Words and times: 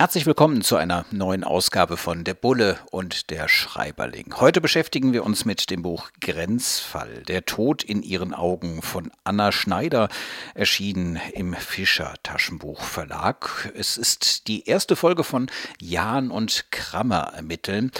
Herzlich 0.00 0.24
willkommen 0.24 0.62
zu 0.62 0.76
einer 0.76 1.04
neuen 1.10 1.44
Ausgabe 1.44 1.98
von 1.98 2.24
Der 2.24 2.32
Bulle 2.32 2.78
und 2.90 3.28
der 3.28 3.48
Schreiberling. 3.48 4.32
Heute 4.40 4.62
beschäftigen 4.62 5.12
wir 5.12 5.26
uns 5.26 5.44
mit 5.44 5.68
dem 5.68 5.82
Buch 5.82 6.08
Grenzfall, 6.22 7.22
der 7.24 7.44
Tod 7.44 7.82
in 7.82 8.02
ihren 8.02 8.32
Augen 8.32 8.80
von 8.80 9.12
Anna 9.24 9.52
Schneider, 9.52 10.08
erschienen 10.54 11.20
im 11.34 11.52
Fischer 11.52 12.14
Taschenbuch 12.22 12.80
Verlag. 12.80 13.70
Es 13.76 13.98
ist 13.98 14.48
die 14.48 14.66
erste 14.66 14.96
Folge 14.96 15.22
von 15.22 15.50
Jahn 15.82 16.30
und 16.30 16.70
Krammer 16.70 17.34
ermitteln. 17.36 17.92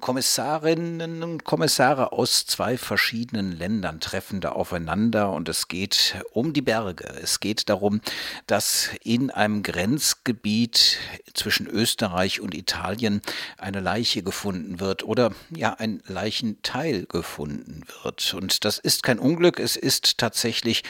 Kommissarinnen 0.00 1.22
und 1.22 1.44
Kommissare 1.44 2.10
aus 2.10 2.44
zwei 2.44 2.76
verschiedenen 2.76 3.52
Ländern 3.52 4.00
treffen 4.00 4.40
da 4.40 4.50
aufeinander 4.50 5.30
und 5.30 5.48
es 5.48 5.68
geht 5.68 6.16
um 6.32 6.52
die 6.52 6.60
Berge. 6.60 7.06
Es 7.22 7.38
geht 7.38 7.68
darum, 7.68 8.00
dass 8.48 8.90
in 9.04 9.30
einem 9.30 9.62
Grenzgebiet 9.62 10.98
zwischen 11.34 11.66
Österreich 11.66 12.40
und 12.40 12.54
Italien 12.54 13.22
eine 13.58 13.80
Leiche 13.80 14.22
gefunden 14.22 14.80
wird 14.80 15.02
oder 15.02 15.32
ja 15.50 15.74
ein 15.74 16.02
Leichenteil 16.06 17.06
gefunden 17.06 17.82
wird. 18.02 18.34
Und 18.34 18.64
das 18.64 18.78
ist 18.78 19.02
kein 19.02 19.18
Unglück, 19.18 19.58
es 19.58 19.76
ist 19.76 20.18
tatsächlich 20.18 20.82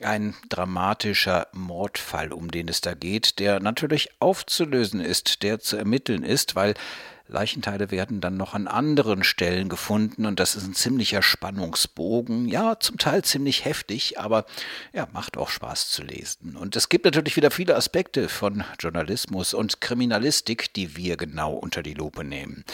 ein 0.00 0.34
dramatischer 0.48 1.48
Mordfall, 1.52 2.32
um 2.32 2.50
den 2.50 2.68
es 2.68 2.80
da 2.80 2.94
geht, 2.94 3.38
der 3.38 3.60
natürlich 3.60 4.10
aufzulösen 4.18 5.00
ist, 5.00 5.42
der 5.42 5.60
zu 5.60 5.76
ermitteln 5.76 6.22
ist, 6.22 6.54
weil 6.54 6.74
Leichenteile 7.32 7.90
werden 7.90 8.20
dann 8.20 8.36
noch 8.36 8.54
an 8.54 8.68
anderen 8.68 9.24
Stellen 9.24 9.68
gefunden 9.68 10.26
und 10.26 10.38
das 10.38 10.54
ist 10.54 10.64
ein 10.64 10.74
ziemlicher 10.74 11.22
Spannungsbogen. 11.22 12.46
Ja, 12.46 12.78
zum 12.78 12.98
Teil 12.98 13.22
ziemlich 13.24 13.64
heftig, 13.64 14.18
aber 14.18 14.46
ja, 14.92 15.08
macht 15.12 15.36
auch 15.36 15.48
Spaß 15.48 15.90
zu 15.90 16.02
lesen. 16.02 16.56
Und 16.56 16.76
es 16.76 16.88
gibt 16.88 17.04
natürlich 17.04 17.36
wieder 17.36 17.50
viele 17.50 17.76
Aspekte 17.76 18.28
von 18.28 18.64
Journalismus 18.78 19.54
und 19.54 19.80
Kriminalistik, 19.80 20.72
die 20.74 20.96
wir 20.96 21.16
genau 21.16 21.54
unter 21.54 21.82
die 21.82 21.94
Lupe 21.94 22.24
nehmen. 22.24 22.64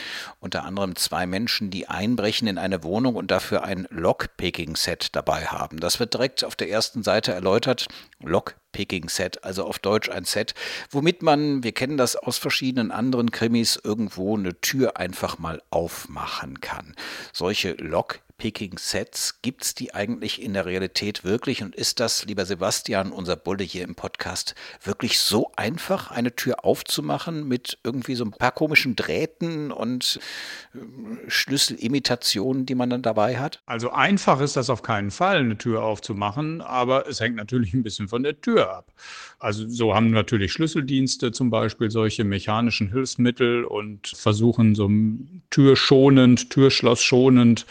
Unter 0.40 0.64
anderem 0.64 0.96
zwei 0.96 1.26
Menschen, 1.26 1.70
die 1.70 1.88
einbrechen 1.88 2.48
in 2.48 2.58
eine 2.58 2.82
Wohnung 2.84 3.14
und 3.14 3.30
dafür 3.30 3.64
ein 3.64 3.86
Lockpicking-Set 3.90 5.16
dabei 5.16 5.46
haben. 5.46 5.80
Das 5.80 6.00
wird 6.00 6.14
direkt 6.14 6.44
auf 6.44 6.56
der 6.56 6.70
ersten 6.70 7.02
Seite 7.02 7.32
erläutert. 7.32 7.86
Lockpicking 8.20 8.67
Picking-Set, 8.72 9.44
also 9.44 9.64
auf 9.64 9.78
Deutsch 9.78 10.08
ein 10.08 10.24
Set, 10.24 10.54
womit 10.90 11.22
man, 11.22 11.62
wir 11.62 11.72
kennen 11.72 11.96
das 11.96 12.16
aus 12.16 12.38
verschiedenen 12.38 12.90
anderen 12.90 13.30
Krimis, 13.30 13.80
irgendwo 13.82 14.36
eine 14.36 14.60
Tür 14.60 14.96
einfach 14.96 15.38
mal 15.38 15.62
aufmachen 15.70 16.60
kann. 16.60 16.94
Solche 17.32 17.72
Lock 17.72 18.20
Picking-Sets, 18.38 19.42
gibt 19.42 19.64
es 19.64 19.74
die 19.74 19.94
eigentlich 19.94 20.40
in 20.40 20.54
der 20.54 20.64
Realität 20.64 21.24
wirklich? 21.24 21.62
Und 21.62 21.74
ist 21.74 22.00
das, 22.00 22.24
lieber 22.24 22.46
Sebastian, 22.46 23.10
unser 23.10 23.36
Bulle 23.36 23.64
hier 23.64 23.82
im 23.82 23.96
Podcast, 23.96 24.54
wirklich 24.82 25.18
so 25.18 25.50
einfach, 25.56 26.12
eine 26.12 26.34
Tür 26.34 26.64
aufzumachen 26.64 27.46
mit 27.46 27.78
irgendwie 27.82 28.14
so 28.14 28.24
ein 28.24 28.30
paar 28.30 28.52
komischen 28.52 28.94
Drähten 28.94 29.72
und 29.72 30.20
äh, 30.74 30.78
Schlüsselimitationen, 31.28 32.64
die 32.64 32.76
man 32.76 32.90
dann 32.90 33.02
dabei 33.02 33.38
hat? 33.38 33.60
Also 33.66 33.90
einfach 33.90 34.40
ist 34.40 34.56
das 34.56 34.70
auf 34.70 34.82
keinen 34.82 35.10
Fall, 35.10 35.38
eine 35.38 35.58
Tür 35.58 35.82
aufzumachen, 35.82 36.60
aber 36.60 37.08
es 37.08 37.20
hängt 37.20 37.36
natürlich 37.36 37.74
ein 37.74 37.82
bisschen 37.82 38.08
von 38.08 38.22
der 38.22 38.40
Tür 38.40 38.70
ab. 38.72 38.92
Also 39.40 39.68
so 39.68 39.94
haben 39.94 40.10
natürlich 40.10 40.52
Schlüsseldienste 40.52 41.32
zum 41.32 41.50
Beispiel 41.50 41.90
solche 41.90 42.24
mechanischen 42.24 42.90
Hilfsmittel 42.90 43.64
und 43.64 44.08
versuchen 44.08 44.74
so 44.74 44.90
türschonend, 45.50 46.50
Türschlossschonend 46.50 47.66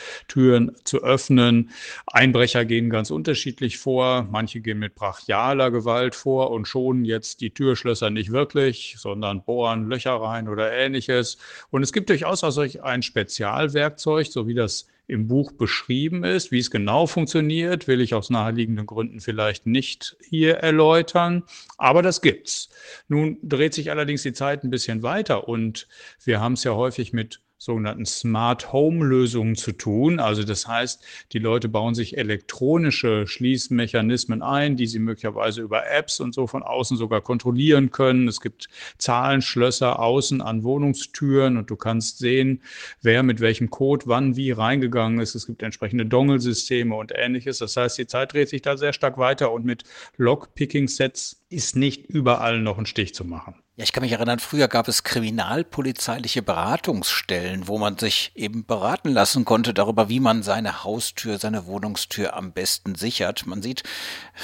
Türen 0.58 0.72
zu 0.84 1.04
öffnen. 1.04 1.70
Einbrecher 2.08 2.66
gehen 2.66 2.90
ganz 2.90 3.12
unterschiedlich 3.12 3.78
vor. 3.78 4.28
Manche 4.32 4.60
gehen 4.62 4.80
mit 4.80 4.96
brachialer 4.96 5.72
Gewalt 5.72 6.16
vor 6.16 6.52
und 6.52 6.68
schonen 6.68 7.06
jetzt 7.06 7.42
die 7.42 7.52
Türschlösser 7.52 8.10
nicht 8.10 8.32
wirklich, 8.32 8.96
sondern 8.98 9.44
bohren 9.44 9.88
Löcher 9.88 10.16
rein 10.16 10.48
oder 10.48 10.72
ähnliches. 10.72 11.38
Und 11.70 11.84
es 11.84 11.94
gibt 11.94 12.10
durchaus 12.10 12.44
auch 12.44 12.52
solch 12.52 12.84
ein 12.84 13.02
Spezialwerkzeug, 13.02 14.28
so 14.28 14.48
wie 14.48 14.56
das 14.56 14.88
im 15.10 15.28
Buch 15.28 15.54
beschrieben 15.54 16.26
ist. 16.26 16.52
Wie 16.52 16.60
es 16.60 16.70
genau 16.70 17.08
funktioniert, 17.08 17.88
will 17.88 18.02
ich 18.02 18.14
aus 18.14 18.30
naheliegenden 18.30 18.86
Gründen 18.86 19.22
vielleicht 19.22 19.66
nicht 19.66 20.18
hier 20.30 20.56
erläutern, 20.56 21.44
aber 21.78 22.02
das 22.02 22.22
gibt's. 22.22 22.70
Nun 23.08 23.38
dreht 23.42 23.74
sich 23.74 23.90
allerdings 23.90 24.24
die 24.24 24.34
Zeit 24.34 24.64
ein 24.64 24.70
bisschen 24.70 25.04
weiter 25.04 25.48
und 25.48 25.88
wir 26.26 26.42
haben 26.42 26.54
es 26.54 26.66
ja 26.66 26.74
häufig 26.74 27.14
mit 27.14 27.40
sogenannten 27.58 28.06
Smart 28.06 28.72
Home 28.72 29.04
Lösungen 29.04 29.56
zu 29.56 29.72
tun. 29.72 30.20
Also 30.20 30.44
das 30.44 30.68
heißt, 30.68 31.04
die 31.34 31.40
Leute 31.40 31.70
bauen 31.70 31.96
sich 31.96 32.18
elektronische 32.18 33.26
Schließmechanismen 33.26 34.42
ein, 34.44 34.78
die 34.78 34.86
sie 34.86 35.00
möglicherweise 35.00 35.62
über 35.62 35.90
Apps 35.90 36.20
und 36.20 36.34
so 36.34 36.46
von 36.46 36.62
außen 36.62 36.98
sogar 36.98 37.22
kontrollieren 37.22 37.92
können. 37.92 38.28
Es 38.28 38.42
gibt 38.42 38.70
Zahlenschlösser 39.00 40.00
außen 40.00 40.42
an 40.42 40.64
Wohnungstüren 40.64 41.58
und 41.58 41.70
du 41.70 41.76
kannst 41.76 42.20
sehen, 42.20 42.62
wer 43.02 43.24
mit 43.24 43.40
welchem 43.40 43.70
Code 43.72 44.06
wann 44.06 44.36
wie 44.36 44.52
reingegangen 44.52 45.20
ist. 45.20 45.34
Es 45.34 45.48
gibt 45.48 45.64
entsprechende 45.64 46.06
Dongle-Systeme 46.06 46.96
und 46.96 47.12
ähnliches. 47.16 47.58
Das 47.58 47.76
heißt, 47.76 47.98
die 47.98 48.08
Zeit 48.08 48.34
dreht 48.34 48.50
sich 48.50 48.62
da 48.62 48.78
sehr 48.78 48.94
stark 48.94 49.18
weiter 49.18 49.52
und 49.52 49.66
mit 49.66 49.84
Lockpicking-Sets 50.18 51.46
ist 51.50 51.76
nicht 51.76 52.06
überall 52.06 52.62
noch 52.62 52.78
ein 52.78 52.86
Stich 52.86 53.16
zu 53.16 53.26
machen. 53.26 53.56
Ja, 53.80 53.84
ich 53.84 53.94
kann 53.94 54.02
mich 54.02 54.12
erinnern, 54.12 54.40
früher 54.40 54.68
gab 54.68 54.88
es 54.88 55.04
kriminalpolizeiliche 55.04 56.42
Beratungsstellen, 56.42 57.68
wo 57.68 57.78
man 57.78 57.96
sich 57.96 58.32
eben 58.34 58.66
beraten 58.66 59.10
lassen 59.10 59.46
konnte 59.46 59.72
darüber, 59.72 60.10
wie 60.10 60.20
man 60.20 60.42
seine 60.42 60.84
Haustür, 60.84 61.38
seine 61.38 61.68
Wohnungstür 61.68 62.36
am 62.36 62.54
besten 62.54 62.96
sichert. 62.96 63.46
Man 63.46 63.62
sieht, 63.62 63.84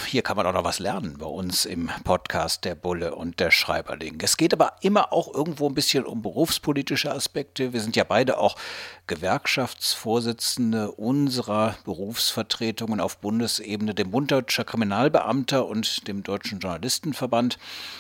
hier 0.05 0.21
kann 0.21 0.37
man 0.37 0.45
auch 0.45 0.53
noch 0.53 0.63
was 0.63 0.77
lernen 0.77 1.17
bei 1.17 1.25
uns 1.25 1.65
im 1.65 1.89
Podcast 2.03 2.63
Der 2.63 2.75
Bulle 2.75 3.15
und 3.15 3.39
der 3.39 3.49
Schreiberling. 3.49 4.19
Es 4.21 4.37
geht 4.37 4.53
aber 4.53 4.73
immer 4.81 5.11
auch 5.11 5.33
irgendwo 5.33 5.67
ein 5.67 5.73
bisschen 5.73 6.05
um 6.05 6.21
berufspolitische 6.21 7.11
Aspekte. 7.11 7.73
Wir 7.73 7.81
sind 7.81 7.95
ja 7.95 8.03
beide 8.03 8.37
auch 8.37 8.55
Gewerkschaftsvorsitzende 9.07 10.91
unserer 10.91 11.77
Berufsvertretungen 11.83 12.99
auf 12.99 13.17
Bundesebene, 13.17 13.93
dem 13.93 14.11
Bund 14.11 14.31
Deutscher 14.31 14.63
Kriminalbeamter 14.63 15.65
und 15.65 16.07
dem 16.07 16.23
Deutschen 16.23 16.59
Journalistenverband. 16.59 17.59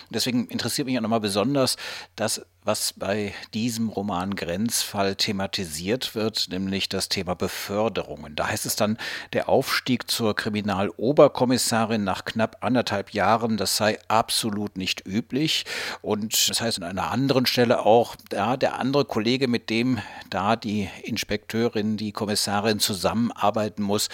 Deswegen 0.09 0.47
interessiert 0.47 0.87
mich 0.87 0.97
auch 0.97 1.01
nochmal 1.01 1.19
besonders 1.19 1.75
das, 2.15 2.45
was 2.65 2.93
bei 2.93 3.33
diesem 3.53 3.89
Roman 3.89 4.35
Grenzfall 4.35 5.15
thematisiert 5.15 6.15
wird, 6.15 6.47
nämlich 6.49 6.89
das 6.89 7.09
Thema 7.09 7.35
Beförderungen. 7.35 8.35
Da 8.35 8.47
heißt 8.47 8.65
es 8.65 8.75
dann, 8.75 8.97
der 9.33 9.49
Aufstieg 9.49 10.09
zur 10.09 10.35
Kriminaloberkommissarin 10.35 12.03
nach 12.03 12.25
knapp 12.25 12.57
anderthalb 12.61 13.11
Jahren, 13.11 13.57
das 13.57 13.77
sei 13.77 13.99
absolut 14.07 14.77
nicht 14.77 15.05
üblich. 15.05 15.65
Und 16.01 16.49
das 16.49 16.61
heißt 16.61 16.81
an 16.81 16.89
einer 16.89 17.11
anderen 17.11 17.45
Stelle 17.45 17.85
auch, 17.85 18.15
da 18.29 18.57
der 18.57 18.79
andere 18.79 19.05
Kollege, 19.05 19.47
mit 19.47 19.69
dem 19.69 19.99
da 20.29 20.55
die 20.55 20.89
Inspekteurin, 21.03 21.97
die 21.97 22.11
Kommissarin 22.11 22.79
zusammenarbeiten 22.79 23.83
muss, 23.83 24.09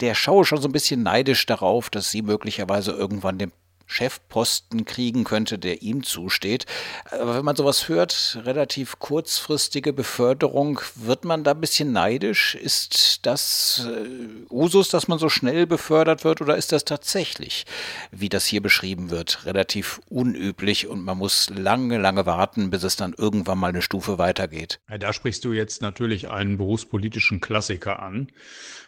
der 0.00 0.14
schaue 0.14 0.44
schon 0.44 0.60
so 0.60 0.68
ein 0.68 0.72
bisschen 0.72 1.02
neidisch 1.02 1.46
darauf, 1.46 1.90
dass 1.90 2.10
sie 2.10 2.22
möglicherweise 2.22 2.92
irgendwann 2.92 3.38
den 3.38 3.52
Chefposten 3.86 4.84
kriegen 4.84 5.24
könnte, 5.24 5.58
der 5.58 5.82
ihm 5.82 6.02
zusteht. 6.02 6.66
Aber 7.10 7.36
wenn 7.36 7.44
man 7.44 7.56
sowas 7.56 7.88
hört, 7.88 8.38
relativ 8.44 8.98
kurzfristige 8.98 9.92
Beförderung, 9.92 10.80
wird 10.96 11.24
man 11.24 11.44
da 11.44 11.52
ein 11.52 11.60
bisschen 11.60 11.92
neidisch? 11.92 12.54
Ist 12.54 13.26
das 13.26 13.86
äh, 13.86 14.52
Usus, 14.52 14.88
dass 14.88 15.08
man 15.08 15.18
so 15.18 15.28
schnell 15.28 15.66
befördert 15.66 16.24
wird 16.24 16.40
oder 16.40 16.56
ist 16.56 16.72
das 16.72 16.84
tatsächlich, 16.84 17.64
wie 18.10 18.28
das 18.28 18.46
hier 18.46 18.62
beschrieben 18.62 19.10
wird, 19.10 19.44
relativ 19.46 20.00
unüblich 20.08 20.86
und 20.86 21.04
man 21.04 21.18
muss 21.18 21.50
lange, 21.50 21.98
lange 21.98 22.26
warten, 22.26 22.70
bis 22.70 22.82
es 22.82 22.96
dann 22.96 23.14
irgendwann 23.16 23.58
mal 23.58 23.68
eine 23.68 23.82
Stufe 23.82 24.18
weitergeht? 24.18 24.80
Da 24.98 25.12
sprichst 25.12 25.44
du 25.44 25.52
jetzt 25.52 25.82
natürlich 25.82 26.30
einen 26.30 26.56
berufspolitischen 26.56 27.40
Klassiker 27.40 28.00
an. 28.00 28.28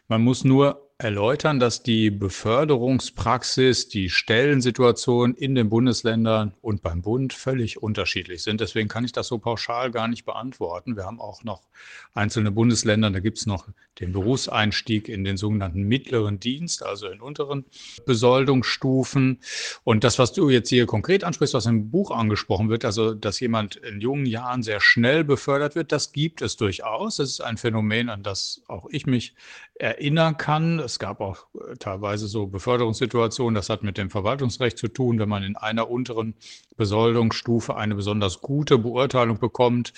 Man 0.09 0.23
muss 0.23 0.45
nur 0.45 0.86
erläutern, 0.99 1.61
dass 1.61 1.83
die 1.83 2.11
Beförderungspraxis, 2.11 3.89
die 3.89 4.09
Stellensituation 4.09 5.35
in 5.35 5.55
den 5.55 5.69
Bundesländern 5.69 6.55
und 6.63 6.83
beim 6.83 7.03
Bund 7.03 7.35
völlig 7.35 7.83
unterschiedlich 7.83 8.43
sind. 8.43 8.63
Deswegen 8.63 8.89
kann 8.89 9.05
ich 9.05 9.13
das 9.13 9.29
so 9.29 9.39
pauschal 9.39 9.91
gar 9.91 10.09
nicht 10.09 10.25
beantworten. 10.25 10.97
Wir 10.97 11.05
haben 11.05 11.21
auch 11.21 11.45
noch 11.45 11.63
einzelne 12.15 12.51
Bundesländer, 12.51 13.11
da 13.11 13.21
gibt 13.21 13.37
es 13.37 13.47
noch 13.47 13.69
den 14.01 14.13
Berufseinstieg 14.13 15.09
in 15.11 15.25
den 15.25 15.37
sogenannten 15.37 15.83
mittleren 15.83 16.41
Dienst, 16.41 16.83
also 16.83 17.09
in 17.09 17.21
unteren 17.21 17.67
Besoldungsstufen. 18.07 19.41
Und 19.85 20.03
das, 20.03 20.19
was 20.19 20.33
du 20.33 20.49
jetzt 20.49 20.71
hier 20.71 20.87
konkret 20.87 21.25
ansprichst, 21.25 21.55
was 21.55 21.67
im 21.67 21.91
Buch 21.91 22.11
angesprochen 22.11 22.71
wird, 22.71 22.87
also 22.87 23.13
dass 23.13 23.39
jemand 23.41 23.77
in 23.77 24.01
jungen 24.01 24.27
Jahren 24.27 24.63
sehr 24.63 24.81
schnell 24.81 25.25
befördert 25.25 25.75
wird, 25.75 25.93
das 25.93 26.13
gibt 26.13 26.41
es 26.41 26.57
durchaus. 26.57 27.17
Das 27.17 27.29
ist 27.29 27.41
ein 27.43 27.59
Phänomen, 27.59 28.09
an 28.09 28.23
das 28.23 28.63
auch 28.67 28.87
ich 28.91 29.07
mich 29.07 29.35
erinnern 29.75 30.39
kann 30.39 30.86
Es 30.87 31.01
gab 31.01 31.21
auch 31.21 31.47
äh, 31.55 31.75
teilweise 31.79 32.29
so 32.29 32.47
Beförderungssituationen. 32.47 33.55
Das 33.55 33.69
hat 33.69 33.83
mit 33.83 33.99
dem 33.99 34.09
Verwaltungsrecht 34.09 34.79
zu 34.79 34.87
tun. 34.89 35.19
Wenn 35.19 35.29
man 35.29 35.43
in 35.43 35.57
einer 35.57 35.91
unteren 35.91 36.35
Besoldungsstufe 36.77 37.77
eine 37.77 37.97
besonders 37.97 38.41
gute 38.41 38.79
Beurteilung 38.79 39.39
bekommt, 39.39 39.93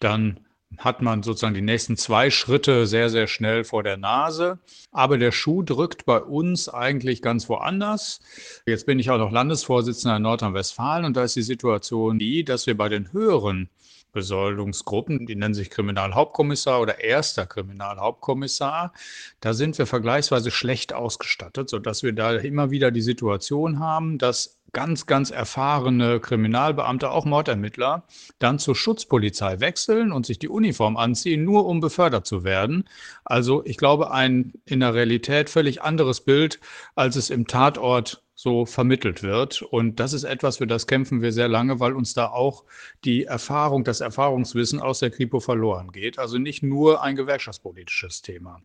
dann 0.00 0.40
hat 0.78 1.00
man 1.00 1.22
sozusagen 1.22 1.54
die 1.54 1.60
nächsten 1.60 1.96
zwei 1.96 2.30
Schritte 2.30 2.86
sehr, 2.86 3.08
sehr 3.08 3.28
schnell 3.28 3.62
vor 3.62 3.82
der 3.82 3.96
Nase. 3.98 4.58
Aber 4.90 5.16
der 5.16 5.30
Schuh 5.30 5.62
drückt 5.62 6.06
bei 6.06 6.20
uns 6.20 6.68
eigentlich 6.68 7.22
ganz 7.22 7.48
woanders. 7.48 8.20
Jetzt 8.66 8.86
bin 8.86 8.98
ich 8.98 9.10
auch 9.10 9.18
noch 9.18 9.30
Landesvorsitzender 9.30 10.16
in 10.16 10.22
Nordrhein-Westfalen 10.22 11.04
und 11.04 11.16
da 11.16 11.24
ist 11.24 11.36
die 11.36 11.42
Situation 11.42 12.18
die, 12.18 12.44
dass 12.44 12.66
wir 12.66 12.76
bei 12.76 12.88
den 12.88 13.12
höheren 13.12 13.68
Besoldungsgruppen, 14.12 15.26
die 15.26 15.36
nennen 15.36 15.54
sich 15.54 15.70
Kriminalhauptkommissar 15.70 16.80
oder 16.80 17.00
erster 17.00 17.46
Kriminalhauptkommissar. 17.46 18.92
Da 19.40 19.54
sind 19.54 19.78
wir 19.78 19.86
vergleichsweise 19.86 20.50
schlecht 20.50 20.92
ausgestattet, 20.92 21.68
sodass 21.68 22.02
wir 22.02 22.12
da 22.12 22.32
immer 22.32 22.70
wieder 22.70 22.90
die 22.90 23.02
Situation 23.02 23.78
haben, 23.78 24.18
dass 24.18 24.62
ganz, 24.72 25.06
ganz 25.06 25.30
erfahrene 25.30 26.18
Kriminalbeamte, 26.20 27.10
auch 27.10 27.24
Mordermittler, 27.24 28.04
dann 28.38 28.58
zur 28.58 28.74
Schutzpolizei 28.74 29.60
wechseln 29.60 30.12
und 30.12 30.24
sich 30.24 30.38
die 30.38 30.48
Uniform 30.48 30.96
anziehen, 30.96 31.44
nur 31.44 31.66
um 31.66 31.80
befördert 31.80 32.26
zu 32.26 32.42
werden. 32.42 32.88
Also 33.24 33.62
ich 33.66 33.76
glaube, 33.76 34.10
ein 34.10 34.54
in 34.64 34.80
der 34.80 34.94
Realität 34.94 35.50
völlig 35.50 35.82
anderes 35.82 36.22
Bild, 36.22 36.58
als 36.94 37.16
es 37.16 37.28
im 37.30 37.46
Tatort 37.46 38.22
so 38.42 38.66
vermittelt 38.66 39.22
wird. 39.22 39.62
Und 39.62 40.00
das 40.00 40.12
ist 40.12 40.24
etwas, 40.24 40.56
für 40.58 40.66
das 40.66 40.88
kämpfen 40.88 41.22
wir 41.22 41.32
sehr 41.32 41.46
lange, 41.46 41.78
weil 41.78 41.92
uns 41.92 42.12
da 42.12 42.26
auch 42.26 42.64
die 43.04 43.24
Erfahrung, 43.24 43.84
das 43.84 44.00
Erfahrungswissen 44.00 44.80
aus 44.80 44.98
der 44.98 45.10
Kripo 45.10 45.38
verloren 45.38 45.92
geht. 45.92 46.18
Also 46.18 46.38
nicht 46.38 46.62
nur 46.62 47.02
ein 47.02 47.14
gewerkschaftspolitisches 47.14 48.20
Thema. 48.22 48.60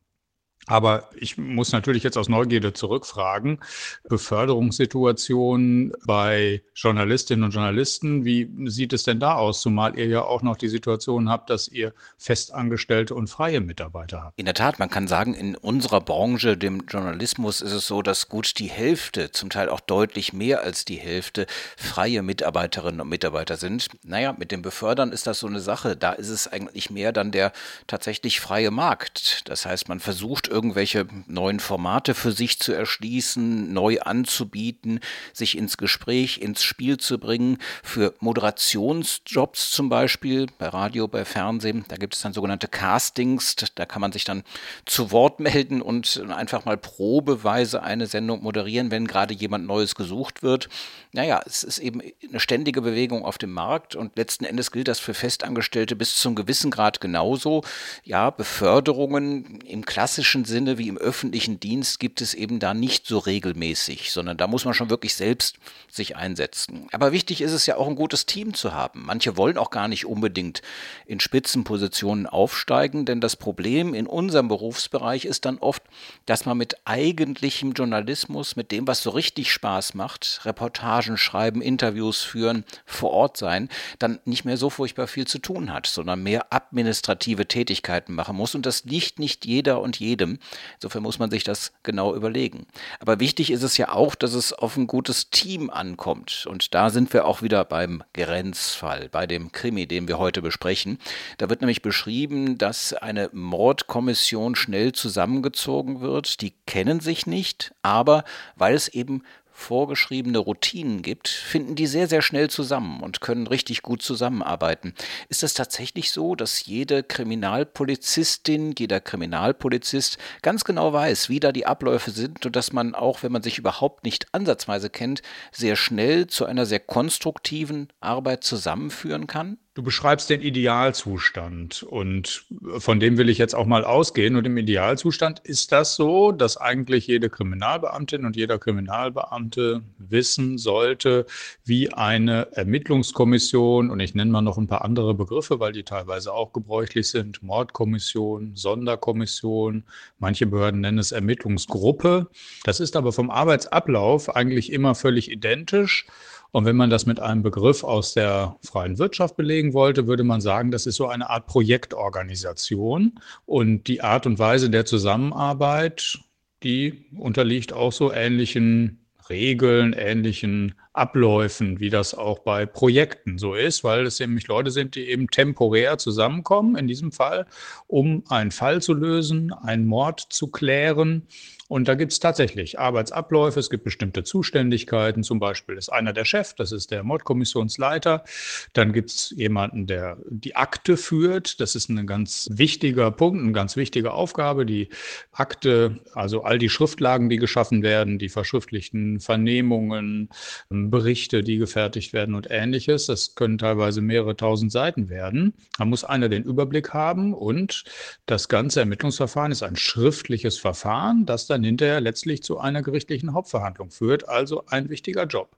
Aber 0.68 1.10
ich 1.16 1.38
muss 1.38 1.72
natürlich 1.72 2.04
jetzt 2.04 2.18
aus 2.18 2.28
Neugierde 2.28 2.74
zurückfragen. 2.74 3.60
Beförderungssituationen 4.04 5.94
bei 6.06 6.62
Journalistinnen 6.76 7.46
und 7.46 7.52
Journalisten, 7.52 8.26
wie 8.26 8.50
sieht 8.66 8.92
es 8.92 9.04
denn 9.04 9.22
da 9.22 9.36
aus? 9.36 9.62
Zumal 9.62 9.98
ihr 9.98 10.08
ja 10.08 10.24
auch 10.24 10.42
noch 10.42 10.58
die 10.58 10.68
Situation 10.68 11.30
habt, 11.30 11.50
dass 11.50 11.70
ihr 11.70 11.94
festangestellte 12.18 13.16
und 13.16 13.28
freie 13.28 13.62
Mitarbeiter 13.62 14.24
habt. 14.24 14.38
In 14.38 14.46
der 14.46 14.54
Tat, 14.54 14.78
man 14.78 14.90
kann 14.90 15.08
sagen, 15.08 15.34
in 15.34 15.56
unserer 15.56 16.02
Branche, 16.02 16.58
dem 16.58 16.84
Journalismus, 16.88 17.62
ist 17.62 17.72
es 17.72 17.88
so, 17.88 18.02
dass 18.02 18.28
gut 18.28 18.60
die 18.60 18.70
Hälfte, 18.70 19.32
zum 19.32 19.50
Teil 19.50 19.70
auch 19.70 19.80
deutlich 19.80 20.34
mehr 20.34 20.64
als 20.64 20.84
die 20.84 20.96
Hälfte, 20.98 21.48
freie 21.78 22.22
Mitarbeiterinnen 22.24 23.00
und 23.00 23.08
Mitarbeiter 23.10 23.56
sind. 23.56 23.88
Naja, 24.04 24.36
mit 24.38 24.52
dem 24.52 24.62
Befördern 24.62 25.14
ist 25.14 25.28
das 25.28 25.40
so 25.40 25.48
eine 25.48 25.62
Sache. 25.62 25.96
Da 25.96 26.12
ist 26.12 26.30
es 26.30 26.48
eigentlich 26.48 26.90
mehr 26.90 27.14
dann 27.14 27.32
der 27.32 27.54
tatsächlich 27.88 28.42
freie 28.42 28.72
Markt. 28.72 29.48
Das 29.50 29.66
heißt, 29.66 29.88
man 29.88 30.02
versucht 30.02 30.50
irgendwelche 30.58 31.06
neuen 31.28 31.60
Formate 31.60 32.16
für 32.16 32.32
sich 32.32 32.58
zu 32.58 32.74
erschließen, 32.74 33.72
neu 33.72 34.00
anzubieten, 34.00 35.02
sich 35.32 35.56
ins 35.56 35.78
Gespräch, 35.78 36.42
ins 36.42 36.64
Spiel 36.64 36.98
zu 36.98 37.20
bringen. 37.20 37.60
Für 37.84 38.16
Moderationsjobs 38.22 39.70
zum 39.70 39.90
Beispiel, 39.90 40.48
bei 40.58 40.70
Radio, 40.70 41.08
bei 41.08 41.26
Fernsehen, 41.26 41.86
da 41.90 41.98
gibt 41.98 42.16
es 42.16 42.22
dann 42.22 42.34
sogenannte 42.34 42.68
Castings, 42.68 43.56
da 43.76 43.86
kann 43.86 44.02
man 44.02 44.12
sich 44.12 44.24
dann 44.24 44.42
zu 44.86 45.12
Wort 45.12 45.40
melden 45.40 45.84
und 45.84 46.24
einfach 46.30 46.66
mal 46.66 46.76
probeweise 46.76 47.84
eine 47.84 48.08
Sendung 48.08 48.42
moderieren, 48.42 48.90
wenn 48.90 49.06
gerade 49.06 49.36
jemand 49.36 49.68
Neues 49.68 49.94
gesucht 49.94 50.42
wird. 50.42 50.70
Naja, 51.12 51.40
es 51.46 51.64
ist 51.64 51.78
eben 51.78 52.02
eine 52.28 52.40
ständige 52.40 52.82
Bewegung 52.82 53.24
auf 53.24 53.38
dem 53.38 53.52
Markt 53.52 53.96
und 53.96 54.18
letzten 54.18 54.44
Endes 54.44 54.72
gilt 54.72 54.88
das 54.88 54.98
für 54.98 55.14
Festangestellte 55.14 55.96
bis 55.96 56.16
zum 56.16 56.34
gewissen 56.34 56.72
Grad 56.72 57.00
genauso. 57.00 57.64
Ja, 58.04 58.32
Beförderungen 58.32 59.62
im 59.62 59.86
klassischen 59.86 60.46
Sinne 60.48 60.78
wie 60.78 60.88
im 60.88 60.98
öffentlichen 60.98 61.60
Dienst 61.60 62.00
gibt 62.00 62.22
es 62.22 62.34
eben 62.34 62.60
da 62.60 62.74
nicht 62.74 63.06
so 63.06 63.20
regelmäßig, 63.20 64.12
sondern 64.12 64.38
da 64.38 64.48
muss 64.48 64.66
man 64.66 64.74
schon 64.74 64.90
wirklich 64.90 65.14
selbst 65.14 65.58
sich 65.90 66.16
einsetzen. 66.16 66.88
Aber 66.92 67.12
wichtig 67.12 67.42
ist 67.42 67.52
es 67.52 67.66
ja 67.66 67.78
auch 67.78 67.88
ein 67.88 67.96
gutes 67.96 68.26
Team 68.26 68.54
zu 68.54 68.74
haben. 68.74 69.04
Manche 69.06 69.38
wollen 69.38 69.58
auch 69.58 69.70
gar 69.70 69.88
nicht 69.88 70.06
unbedingt 70.06 70.62
in 71.06 71.20
Spitzenpositionen 71.20 72.26
aufsteigen, 72.26 73.06
denn 73.06 73.22
das 73.22 73.36
Problem 73.36 73.94
in 73.94 74.08
unserem 74.08 74.48
Berufsbereich 74.48 75.26
ist 75.26 75.46
dann 75.46 75.60
oft, 75.60 75.84
dass 76.26 76.46
man 76.46 76.58
mit 76.58 76.78
eigentlichem 76.86 77.74
Journalismus, 77.74 78.56
mit 78.56 78.72
dem, 78.72 78.88
was 78.88 79.04
so 79.04 79.12
richtig 79.12 79.52
Spaß 79.52 79.94
macht, 79.94 80.42
Reportagen 80.46 81.18
schreiben, 81.18 81.62
Interviews 81.62 82.22
führen, 82.22 82.66
vor 82.86 83.12
Ort 83.12 83.38
sein, 83.38 83.70
dann 84.00 84.20
nicht 84.26 84.46
mehr 84.46 84.58
so 84.58 84.70
furchtbar 84.70 85.08
viel 85.08 85.28
zu 85.28 85.40
tun 85.40 85.74
hat, 85.74 85.88
sondern 85.88 86.24
mehr 86.24 86.54
administrative 86.54 87.48
Tätigkeiten 87.48 88.14
machen 88.14 88.36
muss. 88.36 88.56
Und 88.56 88.66
das 88.66 88.84
liegt 88.86 89.20
nicht 89.20 89.46
jeder 89.46 89.82
und 89.82 90.00
jedem. 90.00 90.27
Insofern 90.76 91.04
muss 91.04 91.20
man 91.20 91.30
sich 91.32 91.44
das 91.44 91.72
genau 91.84 92.16
überlegen. 92.16 92.68
Aber 93.00 93.20
wichtig 93.20 93.52
ist 93.52 93.64
es 93.64 93.78
ja 93.78 93.90
auch, 93.90 94.16
dass 94.16 94.34
es 94.34 94.54
auf 94.54 94.78
ein 94.78 94.88
gutes 94.88 95.30
Team 95.30 95.70
ankommt. 95.70 96.46
Und 96.50 96.74
da 96.74 96.90
sind 96.90 97.14
wir 97.14 97.26
auch 97.26 97.42
wieder 97.42 97.64
beim 97.66 98.04
Grenzfall, 98.14 99.10
bei 99.10 99.26
dem 99.26 99.52
Krimi, 99.52 99.88
den 99.88 100.08
wir 100.08 100.18
heute 100.20 100.42
besprechen. 100.42 101.00
Da 101.38 101.50
wird 101.50 101.62
nämlich 101.62 101.82
beschrieben, 101.82 102.58
dass 102.58 102.94
eine 102.94 103.30
Mordkommission 103.32 104.56
schnell 104.56 104.92
zusammengezogen 104.92 106.02
wird. 106.02 106.42
Die 106.42 106.54
kennen 106.66 107.00
sich 107.00 107.26
nicht, 107.26 107.74
aber 107.82 108.24
weil 108.56 108.76
es 108.76 108.88
eben 108.88 109.24
vorgeschriebene 109.58 110.38
Routinen 110.38 111.02
gibt, 111.02 111.28
finden 111.28 111.76
die 111.76 111.88
sehr, 111.88 112.08
sehr 112.08 112.22
schnell 112.22 112.48
zusammen 112.48 113.02
und 113.02 113.22
können 113.22 113.48
richtig 113.48 113.82
gut 113.82 114.04
zusammenarbeiten. 114.04 114.94
Ist 115.30 115.42
es 115.42 115.56
tatsächlich 115.56 116.12
so, 116.12 116.36
dass 116.36 116.68
jede 116.68 117.02
Kriminalpolizistin, 117.02 118.76
jeder 118.78 119.02
Kriminalpolizist 119.02 120.20
ganz 120.44 120.64
genau 120.64 120.94
weiß, 120.94 121.30
wie 121.30 121.40
da 121.40 121.52
die 121.52 121.66
Abläufe 121.66 122.12
sind 122.12 122.46
und 122.46 122.56
dass 122.56 122.72
man 122.72 122.94
auch, 122.94 123.24
wenn 123.24 123.32
man 123.32 123.42
sich 123.42 123.58
überhaupt 123.58 124.04
nicht 124.04 124.28
ansatzweise 124.32 124.92
kennt, 124.92 125.24
sehr 125.52 125.76
schnell 125.76 126.28
zu 126.28 126.46
einer 126.46 126.68
sehr 126.68 126.80
konstruktiven 126.80 127.88
Arbeit 128.00 128.44
zusammenführen 128.44 129.26
kann? 129.26 129.58
Du 129.78 129.84
beschreibst 129.84 130.32
den 130.32 130.42
Idealzustand 130.42 131.84
und 131.84 132.46
von 132.80 133.00
dem 133.00 133.20
will 133.20 133.30
ich 133.30 133.38
jetzt 133.38 133.54
auch 133.54 133.68
mal 133.68 133.86
ausgehen. 133.86 134.36
Und 134.36 134.44
im 134.48 134.58
Idealzustand 134.58 135.38
ist 135.38 135.72
das 135.72 135.96
so, 135.96 136.32
dass 136.32 136.58
eigentlich 136.58 137.06
jede 137.06 137.30
Kriminalbeamtin 137.30 138.26
und 138.26 138.36
jeder 138.36 138.58
Kriminalbeamte 138.58 139.84
wissen 140.00 140.58
sollte, 140.58 141.28
wie 141.64 141.94
eine 141.94 142.48
Ermittlungskommission, 142.54 143.92
und 143.92 144.00
ich 144.00 144.16
nenne 144.16 144.32
mal 144.32 144.42
noch 144.42 144.58
ein 144.58 144.66
paar 144.66 144.84
andere 144.84 145.14
Begriffe, 145.14 145.60
weil 145.60 145.74
die 145.74 145.84
teilweise 145.84 146.34
auch 146.34 146.54
gebräuchlich 146.54 147.10
sind, 147.10 147.44
Mordkommission, 147.44 148.56
Sonderkommission, 148.56 149.84
manche 150.18 150.48
Behörden 150.48 150.82
nennen 150.82 150.98
es 150.98 151.12
Ermittlungsgruppe. 151.12 152.32
Das 152.64 152.80
ist 152.80 152.96
aber 152.96 153.12
vom 153.12 153.30
Arbeitsablauf 153.30 154.36
eigentlich 154.36 154.72
immer 154.72 154.96
völlig 154.96 155.30
identisch. 155.30 156.08
Und 156.52 156.66
wenn 156.66 156.76
man 156.76 156.90
das 156.90 157.06
mit 157.06 157.20
einem 157.20 157.44
Begriff 157.44 157.84
aus 157.84 158.14
der 158.14 158.56
freien 158.64 158.98
Wirtschaft 158.98 159.36
belegen 159.36 159.74
wollte, 159.74 160.08
würde 160.08 160.24
man 160.24 160.42
sagen, 160.42 160.72
das 160.72 160.86
ist 160.86 160.96
so 160.96 161.08
eine 161.08 161.30
Art 161.30 161.48
Projektorganisation. 161.48 163.20
Und 163.46 163.88
die 163.88 164.02
Art 164.02 164.26
und 164.26 164.40
Weise 164.40 164.70
der 164.70 164.86
Zusammenarbeit, 164.86 166.20
die 166.64 167.06
unterliegt 167.18 167.74
auch 167.74 167.92
so 167.92 168.12
ähnlichen 168.12 169.00
Regeln, 169.30 169.94
ähnlichen 169.94 170.76
Abläufen, 170.94 171.80
wie 171.80 171.90
das 171.90 172.16
auch 172.16 172.40
bei 172.40 172.66
Projekten 172.66 173.38
so 173.38 173.54
ist, 173.54 173.84
weil 173.84 174.06
es 174.06 174.20
nämlich 174.20 174.48
Leute 174.48 174.72
sind, 174.72 174.96
die 174.96 175.10
eben 175.10 175.28
temporär 175.28 175.98
zusammenkommen, 175.98 176.76
in 176.76 176.88
diesem 176.88 177.12
Fall, 177.12 177.46
um 177.88 178.24
einen 178.30 178.52
Fall 178.52 178.82
zu 178.82 178.94
lösen, 178.94 179.54
einen 179.54 179.86
Mord 179.86 180.22
zu 180.30 180.48
klären 180.48 181.28
und 181.68 181.88
da 181.88 181.96
gibt 181.96 182.14
es 182.14 182.20
tatsächlich 182.20 182.80
Arbeitsabläufe, 182.80 183.60
es 183.60 183.70
gibt 183.70 183.84
bestimmte 183.84 184.24
Zuständigkeiten. 184.24 185.24
Zum 185.24 185.40
Beispiel 185.40 185.76
ist 185.78 185.90
einer 185.90 186.14
der 186.14 186.24
Chef, 186.24 186.54
das 186.54 186.72
ist 186.72 186.92
der 186.92 187.04
Mordkommissionsleiter. 187.04 188.24
Dann 188.72 188.94
gibt 188.94 189.10
es 189.10 189.34
jemanden, 189.36 189.86
der 189.86 190.18
die 190.30 190.56
Akte 190.56 190.96
führt. 190.96 191.60
Das 191.60 191.76
ist 191.76 191.90
ein 191.90 192.08
ganz 192.08 192.48
wichtiger 192.52 193.12
Punkt, 193.12 193.42
eine 193.42 193.52
ganz 193.52 193.76
wichtige 193.76 194.14
Aufgabe. 194.14 194.66
Die 194.66 194.90
Akte, 195.34 196.00
also 196.14 196.44
all 196.44 196.58
die 196.58 196.70
Schriftlagen, 196.70 197.28
die 197.28 197.38
geschaffen 197.38 197.84
werden, 197.84 198.18
die 198.18 198.30
verschriftlichten 198.30 199.20
Vernehmungen, 199.20 200.30
Berichte, 200.70 201.44
die 201.44 201.58
gefertigt 201.58 202.14
werden 202.14 202.34
und 202.34 202.48
ähnliches. 202.50 203.08
Das 203.08 203.36
können 203.36 203.58
teilweise 203.58 204.00
mehrere 204.00 204.38
tausend 204.38 204.72
Seiten 204.72 205.10
werden. 205.10 205.54
Da 205.78 205.84
muss 205.84 206.06
einer 206.06 206.30
den 206.30 206.44
Überblick 206.44 206.94
haben 206.94 207.34
und 207.34 207.84
das 208.26 208.48
ganze 208.48 208.80
Ermittlungsverfahren 208.80 209.52
ist 209.52 209.64
ein 209.64 209.76
schriftliches 209.76 210.58
Verfahren, 210.58 211.26
das 211.26 211.48
dann 211.48 211.57
dann 211.58 211.64
hinterher 211.64 212.02
letztlich 212.02 212.44
zu 212.44 212.60
einer 212.60 212.82
gerichtlichen 212.82 213.34
Hauptverhandlung 213.34 213.92
führt. 213.92 214.30
Also 214.30 214.64
ein 214.68 214.90
wichtiger 214.90 215.26
Job. 215.26 215.50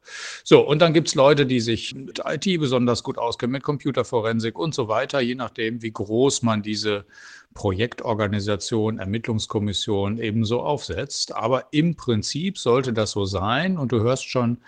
So, 0.43 0.61
und 0.61 0.79
dann 0.79 0.93
gibt 0.93 1.09
es 1.09 1.15
Leute, 1.15 1.45
die 1.45 1.59
sich 1.59 1.93
mit 1.93 2.21
IT 2.25 2.45
besonders 2.59 3.03
gut 3.03 3.17
auskennen, 3.17 3.51
mit 3.51 3.63
Computerforensik 3.63 4.57
und 4.57 4.73
so 4.73 4.87
weiter, 4.87 5.19
je 5.19 5.35
nachdem, 5.35 5.81
wie 5.81 5.91
groß 5.91 6.41
man 6.43 6.63
diese 6.63 7.05
Projektorganisation, 7.53 8.99
Ermittlungskommission 8.99 10.17
ebenso 10.19 10.61
aufsetzt. 10.61 11.35
Aber 11.35 11.65
im 11.71 11.95
Prinzip 11.95 12.57
sollte 12.57 12.93
das 12.93 13.11
so 13.11 13.25
sein. 13.25 13.77
Und 13.77 13.91
du 13.91 14.01
hörst 14.01 14.29
schon, 14.29 14.59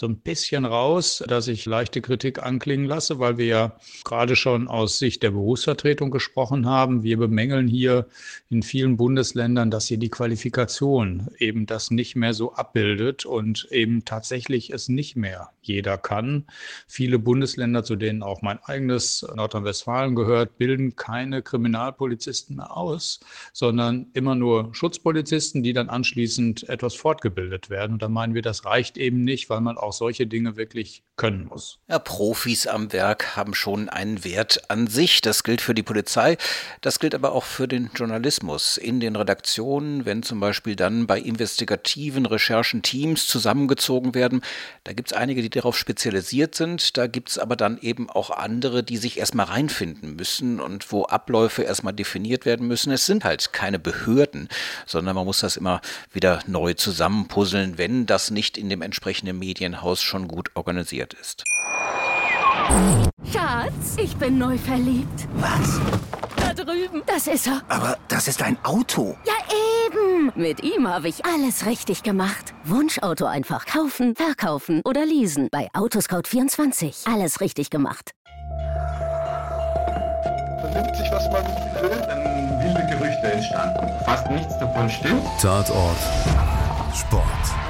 so 0.00 0.06
ein 0.08 0.16
bisschen 0.16 0.64
raus, 0.64 1.22
dass 1.28 1.46
ich 1.46 1.66
leichte 1.66 2.00
Kritik 2.00 2.42
anklingen 2.42 2.86
lasse, 2.86 3.18
weil 3.18 3.36
wir 3.36 3.44
ja 3.44 3.76
gerade 4.04 4.34
schon 4.34 4.66
aus 4.66 4.98
Sicht 4.98 5.22
der 5.22 5.30
Berufsvertretung 5.30 6.10
gesprochen 6.10 6.66
haben. 6.66 7.02
Wir 7.02 7.18
bemängeln 7.18 7.68
hier 7.68 8.06
in 8.48 8.62
vielen 8.62 8.96
Bundesländern, 8.96 9.70
dass 9.70 9.86
hier 9.86 9.98
die 9.98 10.08
Qualifikation 10.08 11.28
eben 11.38 11.66
das 11.66 11.90
nicht 11.90 12.16
mehr 12.16 12.32
so 12.32 12.54
abbildet 12.54 13.26
und 13.26 13.68
eben 13.70 14.06
tatsächlich 14.06 14.70
es 14.70 14.88
nicht 14.88 15.16
mehr 15.16 15.50
jeder 15.60 15.98
kann. 15.98 16.46
Viele 16.86 17.18
Bundesländer, 17.18 17.84
zu 17.84 17.96
denen 17.96 18.22
auch 18.22 18.40
mein 18.40 18.58
eigenes 18.64 19.26
Nordrhein-Westfalen 19.34 20.14
gehört, 20.14 20.56
bilden 20.56 20.96
keine 20.96 21.42
Kriminalpolizisten 21.42 22.56
mehr 22.56 22.74
aus, 22.74 23.20
sondern 23.52 24.06
immer 24.14 24.34
nur 24.34 24.74
Schutzpolizisten, 24.74 25.62
die 25.62 25.74
dann 25.74 25.90
anschließend 25.90 26.70
etwas 26.70 26.94
fortgebildet 26.94 27.68
werden. 27.68 27.92
Und 27.92 28.02
da 28.02 28.08
meinen 28.08 28.32
wir, 28.34 28.42
das 28.42 28.64
reicht 28.64 28.96
eben 28.96 29.24
nicht, 29.24 29.50
weil 29.50 29.60
man 29.60 29.76
auch 29.76 29.89
solche 29.92 30.26
Dinge 30.26 30.56
wirklich 30.56 31.02
können 31.16 31.44
muss. 31.44 31.78
Ja, 31.86 31.98
Profis 31.98 32.66
am 32.66 32.92
Werk 32.92 33.36
haben 33.36 33.52
schon 33.52 33.88
einen 33.88 34.24
Wert 34.24 34.70
an 34.70 34.86
sich. 34.86 35.20
Das 35.20 35.44
gilt 35.44 35.60
für 35.60 35.74
die 35.74 35.82
Polizei, 35.82 36.38
das 36.80 36.98
gilt 36.98 37.14
aber 37.14 37.32
auch 37.32 37.44
für 37.44 37.68
den 37.68 37.90
Journalismus. 37.94 38.78
In 38.78 39.00
den 39.00 39.16
Redaktionen, 39.16 40.06
wenn 40.06 40.22
zum 40.22 40.40
Beispiel 40.40 40.76
dann 40.76 41.06
bei 41.06 41.20
investigativen 41.20 42.24
Recherchen 42.24 42.82
Teams 42.82 43.26
zusammengezogen 43.26 44.14
werden, 44.14 44.40
da 44.84 44.94
gibt 44.94 45.12
es 45.12 45.16
einige, 45.16 45.42
die 45.42 45.50
darauf 45.50 45.76
spezialisiert 45.76 46.54
sind. 46.54 46.96
Da 46.96 47.06
gibt 47.06 47.30
es 47.30 47.38
aber 47.38 47.54
dann 47.54 47.78
eben 47.78 48.08
auch 48.08 48.30
andere, 48.30 48.82
die 48.82 48.96
sich 48.96 49.18
erstmal 49.18 49.46
reinfinden 49.46 50.16
müssen 50.16 50.58
und 50.58 50.90
wo 50.90 51.04
Abläufe 51.04 51.62
erstmal 51.62 51.92
definiert 51.92 52.46
werden 52.46 52.66
müssen. 52.66 52.92
Es 52.92 53.04
sind 53.04 53.24
halt 53.24 53.52
keine 53.52 53.78
Behörden, 53.78 54.48
sondern 54.86 55.16
man 55.16 55.26
muss 55.26 55.40
das 55.40 55.56
immer 55.56 55.82
wieder 56.12 56.40
neu 56.46 56.74
zusammenpuzzeln, 56.74 57.76
wenn 57.76 58.06
das 58.06 58.30
nicht 58.30 58.56
in 58.56 58.70
dem 58.70 58.82
entsprechenden 58.82 59.38
Medienhaus 59.70 60.02
schon 60.02 60.26
gut 60.28 60.50
organisiert 60.54 61.14
ist. 61.14 61.44
Schatz, 63.32 63.96
ich 63.96 64.16
bin 64.16 64.38
neu 64.38 64.58
verliebt. 64.58 65.28
Was? 65.34 65.80
Da 66.36 66.52
drüben. 66.52 67.02
Das 67.06 67.26
ist 67.26 67.46
er. 67.46 67.62
Aber 67.68 67.96
das 68.08 68.28
ist 68.28 68.42
ein 68.42 68.56
Auto. 68.64 69.16
Ja, 69.24 69.34
eben. 69.86 70.32
Mit 70.34 70.62
ihm 70.62 70.88
habe 70.88 71.08
ich 71.08 71.24
alles 71.24 71.66
richtig 71.66 72.02
gemacht. 72.02 72.54
Wunschauto 72.64 73.26
einfach 73.26 73.66
kaufen, 73.66 74.16
verkaufen 74.16 74.82
oder 74.84 75.06
leasen. 75.06 75.48
Bei 75.50 75.68
Autoscout24. 75.72 77.12
Alles 77.12 77.40
richtig 77.40 77.70
gemacht. 77.70 78.12
Vernimmt 80.60 80.96
sich, 80.96 81.10
was 81.10 81.30
man 81.30 81.44
will. 81.80 81.90
Dann 82.08 82.60
wilde 82.60 82.86
Gerüchte 82.90 83.32
entstanden. 83.32 83.88
Fast 84.04 84.28
nichts 84.30 84.58
davon 84.58 84.90
stimmt. 84.90 85.22
Tatort. 85.40 85.98
Sport. 86.94 87.69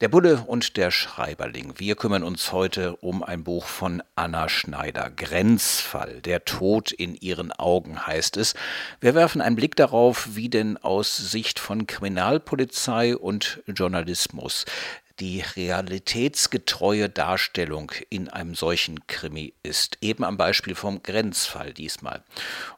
Der 0.00 0.08
Bulle 0.08 0.44
und 0.46 0.76
der 0.76 0.90
Schreiberling. 0.90 1.74
Wir 1.78 1.94
kümmern 1.94 2.24
uns 2.24 2.52
heute 2.52 2.96
um 2.96 3.22
ein 3.22 3.42
Buch 3.42 3.64
von 3.64 4.02
Anna 4.16 4.50
Schneider. 4.50 5.08
Grenzfall. 5.08 6.20
Der 6.20 6.44
Tod 6.44 6.92
in 6.92 7.14
ihren 7.14 7.52
Augen 7.52 8.06
heißt 8.06 8.36
es. 8.36 8.54
Wir 9.00 9.14
werfen 9.14 9.40
einen 9.40 9.56
Blick 9.56 9.76
darauf, 9.76 10.34
wie 10.34 10.50
denn 10.50 10.76
aus 10.76 11.16
Sicht 11.16 11.58
von 11.58 11.86
Kriminalpolizei 11.86 13.16
und 13.16 13.62
Journalismus 13.66 14.66
die 15.20 15.40
realitätsgetreue 15.40 17.08
Darstellung 17.08 17.92
in 18.10 18.28
einem 18.28 18.54
solchen 18.54 19.06
Krimi 19.06 19.54
ist. 19.62 19.98
Eben 20.00 20.24
am 20.24 20.36
Beispiel 20.36 20.74
vom 20.74 21.02
Grenzfall 21.02 21.72
diesmal. 21.72 22.24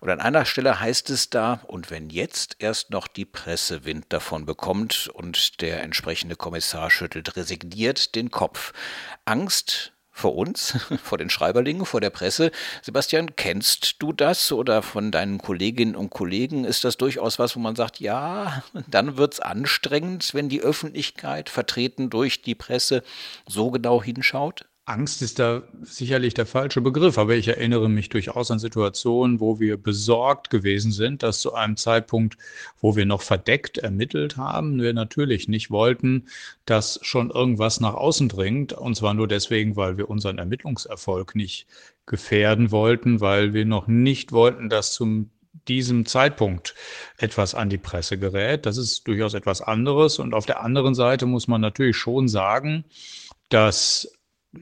Und 0.01 0.11
an 0.11 0.21
einer 0.21 0.45
Stelle 0.45 0.79
heißt 0.81 1.11
es 1.11 1.31
da, 1.31 1.61
und 1.67 1.91
wenn 1.91 2.11
jetzt 2.11 2.57
erst 2.59 2.91
noch 2.91 3.09
die 3.09 3.25
Presse 3.25 3.85
Wind 3.85 4.07
davon 4.11 4.47
bekommt 4.47 5.09
und 5.15 5.61
der 5.61 5.83
entsprechende 5.83 6.37
Kommissar 6.37 6.91
schüttelt 6.91 7.37
resigniert 7.37 8.15
den 8.15 8.31
Kopf. 8.31 8.73
Angst 9.25 9.93
vor 10.17 10.35
uns, 10.35 10.79
vor 11.03 11.19
den 11.19 11.29
Schreiberlingen, 11.29 11.85
vor 11.85 12.01
der 12.01 12.09
Presse. 12.09 12.51
Sebastian, 12.81 13.37
kennst 13.37 13.97
du 14.03 14.15
das 14.15 14.51
oder 14.51 14.81
von 14.81 15.13
deinen 15.13 15.37
Kolleginnen 15.37 15.95
und 15.95 16.09
Kollegen 16.09 16.65
ist 16.65 16.85
das 16.85 16.97
durchaus 16.97 17.39
was, 17.39 17.55
wo 17.55 17.61
man 17.61 17.77
sagt, 17.77 18.01
ja, 18.01 18.65
dann 18.87 19.19
wird 19.19 19.35
es 19.35 19.41
anstrengend, 19.41 20.33
wenn 20.33 20.49
die 20.49 20.63
Öffentlichkeit, 20.63 21.51
vertreten 21.51 22.09
durch 22.09 22.41
die 22.41 22.55
Presse, 22.55 23.03
so 23.47 23.71
genau 23.71 24.03
hinschaut? 24.03 24.65
Angst 24.89 25.21
ist 25.21 25.41
da 25.41 25.65
sicherlich 25.83 26.35
der 26.35 26.47
falsche 26.47 26.81
Begriff, 26.81 27.19
aber 27.19 27.35
ich 27.35 27.49
erinnere 27.49 27.89
mich 27.89 28.09
durchaus 28.09 28.53
an 28.53 28.61
Situationen, 28.61 29.41
wo 29.41 29.59
wir 29.59 29.77
besorgt 29.77 30.49
gewesen 30.49 30.93
sind, 30.93 31.25
dass 31.25 31.41
zu 31.41 31.55
einem 31.55 31.77
Zeitpunkt, 31.77 32.39
wo 32.81 32.95
wir 32.95 33.05
noch 33.05 33.21
verdeckt 33.21 33.79
ermittelt 33.79 34.37
haben, 34.37 34.81
wir 34.81 34.93
natürlich 34.93 35.49
nicht 35.49 35.73
wollten, 35.73 36.27
dass 36.67 37.01
schon 37.03 37.31
irgendwas 37.31 37.81
nach 37.81 37.95
außen 37.95 38.29
dringt. 38.29 38.75
Und 38.75 38.95
zwar 38.95 39.13
nur 39.13 39.27
deswegen, 39.27 39.75
weil 39.75 39.99
wir 39.99 40.09
unseren 40.09 40.39
Ermittlungserfolg 40.39 41.35
nicht 41.35 41.67
gefährden 42.07 42.71
wollten, 42.71 43.21
weil 43.21 43.55
wir 43.55 43.65
noch 43.65 43.89
nicht 43.89 44.31
wollten, 44.31 44.69
dass 44.69 44.93
zum 44.93 45.31
diesem 45.67 46.07
Zeitpunkt 46.07 46.77
etwas 47.19 47.57
an 47.57 47.71
die 47.71 47.79
Presse 47.79 48.19
gerät. 48.19 48.67
Das 48.67 48.77
ist 48.77 49.09
durchaus 49.09 49.35
etwas 49.35 49.63
anderes. 49.63 50.21
Und 50.21 50.33
auf 50.33 50.47
der 50.47 50.63
anderen 50.63 50.95
Seite 50.95 51.27
muss 51.27 51.49
man 51.49 51.61
natürlich 51.61 51.97
schon 51.97 52.29
sagen, 52.29 52.85
dass 53.49 54.16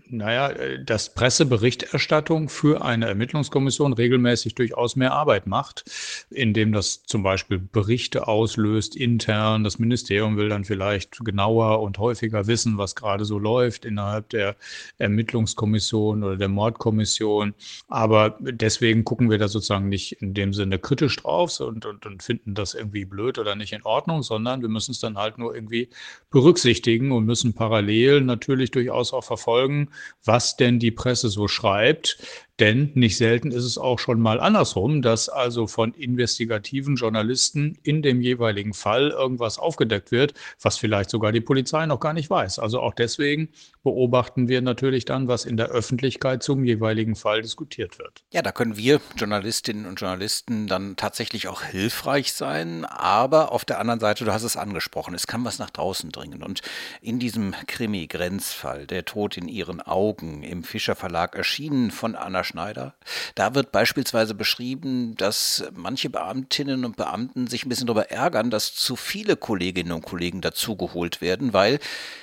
naja, 0.08 0.50
äh, 0.50 0.84
dass 0.84 1.14
Presseberichterstattung 1.14 2.48
für 2.48 2.84
eine 2.84 3.06
Ermittlungskommission 3.06 3.92
regelmäßig 3.92 4.54
durchaus 4.54 4.96
mehr 4.96 5.12
Arbeit 5.12 5.46
macht, 5.46 5.84
indem 6.30 6.72
das 6.72 7.04
zum 7.04 7.22
Beispiel 7.22 7.58
Berichte 7.58 8.26
auslöst 8.26 8.96
intern. 8.96 9.64
Das 9.64 9.78
Ministerium 9.78 10.36
will 10.36 10.48
dann 10.48 10.64
vielleicht 10.64 11.24
genauer 11.24 11.80
und 11.80 11.98
häufiger 11.98 12.46
wissen, 12.46 12.78
was 12.78 12.94
gerade 12.94 13.24
so 13.24 13.38
läuft 13.38 13.84
innerhalb 13.84 14.28
der 14.30 14.56
Ermittlungskommission 14.98 16.24
oder 16.24 16.36
der 16.36 16.48
Mordkommission. 16.48 17.54
Aber 17.88 18.36
deswegen 18.40 19.04
gucken 19.04 19.30
wir 19.30 19.38
da 19.38 19.48
sozusagen 19.48 19.88
nicht 19.88 20.12
in 20.22 20.34
dem 20.34 20.52
Sinne 20.52 20.78
kritisch 20.78 21.16
drauf 21.16 21.60
und, 21.60 21.86
und, 21.86 22.06
und 22.06 22.22
finden 22.22 22.54
das 22.54 22.74
irgendwie 22.74 23.04
blöd 23.04 23.38
oder 23.38 23.54
nicht 23.54 23.72
in 23.72 23.82
Ordnung, 23.82 24.22
sondern 24.22 24.62
wir 24.62 24.68
müssen 24.68 24.92
es 24.92 25.00
dann 25.00 25.18
halt 25.18 25.38
nur 25.38 25.54
irgendwie 25.54 25.88
berücksichtigen 26.30 27.12
und 27.12 27.26
müssen 27.26 27.52
parallel 27.52 28.22
natürlich 28.22 28.70
durchaus 28.70 29.12
auch 29.12 29.24
verfolgen, 29.24 29.83
was 30.24 30.56
denn 30.56 30.78
die 30.78 30.90
Presse 30.90 31.28
so 31.28 31.48
schreibt. 31.48 32.18
Denn 32.60 32.92
nicht 32.94 33.16
selten 33.16 33.50
ist 33.50 33.64
es 33.64 33.78
auch 33.78 33.98
schon 33.98 34.20
mal 34.20 34.38
andersrum, 34.38 35.02
dass 35.02 35.28
also 35.28 35.66
von 35.66 35.92
investigativen 35.92 36.94
Journalisten 36.94 37.76
in 37.82 38.00
dem 38.00 38.20
jeweiligen 38.20 38.74
Fall 38.74 39.10
irgendwas 39.10 39.58
aufgedeckt 39.58 40.12
wird, 40.12 40.34
was 40.62 40.78
vielleicht 40.78 41.10
sogar 41.10 41.32
die 41.32 41.40
Polizei 41.40 41.84
noch 41.86 41.98
gar 41.98 42.12
nicht 42.12 42.30
weiß. 42.30 42.60
Also 42.60 42.80
auch 42.80 42.94
deswegen 42.94 43.48
beobachten 43.82 44.46
wir 44.46 44.62
natürlich 44.62 45.04
dann, 45.04 45.26
was 45.26 45.44
in 45.44 45.56
der 45.56 45.66
Öffentlichkeit 45.66 46.44
zum 46.44 46.64
jeweiligen 46.64 47.16
Fall 47.16 47.42
diskutiert 47.42 47.98
wird. 47.98 48.22
Ja, 48.32 48.40
da 48.40 48.52
können 48.52 48.76
wir 48.76 49.00
Journalistinnen 49.16 49.86
und 49.86 50.00
Journalisten 50.00 50.68
dann 50.68 50.94
tatsächlich 50.94 51.48
auch 51.48 51.62
hilfreich 51.62 52.34
sein. 52.34 52.84
Aber 52.84 53.50
auf 53.50 53.64
der 53.64 53.80
anderen 53.80 53.98
Seite, 53.98 54.24
du 54.24 54.32
hast 54.32 54.44
es 54.44 54.56
angesprochen, 54.56 55.14
es 55.14 55.26
kann 55.26 55.44
was 55.44 55.58
nach 55.58 55.70
draußen 55.70 56.12
dringen. 56.12 56.44
Und 56.44 56.62
in 57.00 57.18
diesem 57.18 57.52
Krimi-Grenzfall, 57.66 58.86
der 58.86 59.04
Tod 59.04 59.36
in 59.36 59.48
ihren 59.48 59.80
Augen, 59.80 60.44
im 60.44 60.62
Fischer 60.62 60.94
Verlag 60.94 61.34
erschienen 61.34 61.90
von 61.90 62.14
Anna 62.14 62.43
Schneider. 62.44 62.94
Da 63.34 63.54
wird 63.54 63.72
beispielsweise 63.72 64.34
beschrieben, 64.34 65.16
dass 65.16 65.64
manche 65.72 66.10
Beamtinnen 66.10 66.84
und 66.84 66.96
Beamten 66.96 67.46
sich 67.46 67.64
ein 67.64 67.68
bisschen 67.68 67.86
darüber 67.86 68.10
ärgern, 68.10 68.50
dass 68.50 68.74
zu 68.74 68.96
viele 68.96 69.36
Kolleginnen 69.36 69.92
und 69.92 70.04
Kollegen 70.04 70.40
dazugeholt 70.40 71.20
werden, 71.20 71.52
weil 71.52 71.78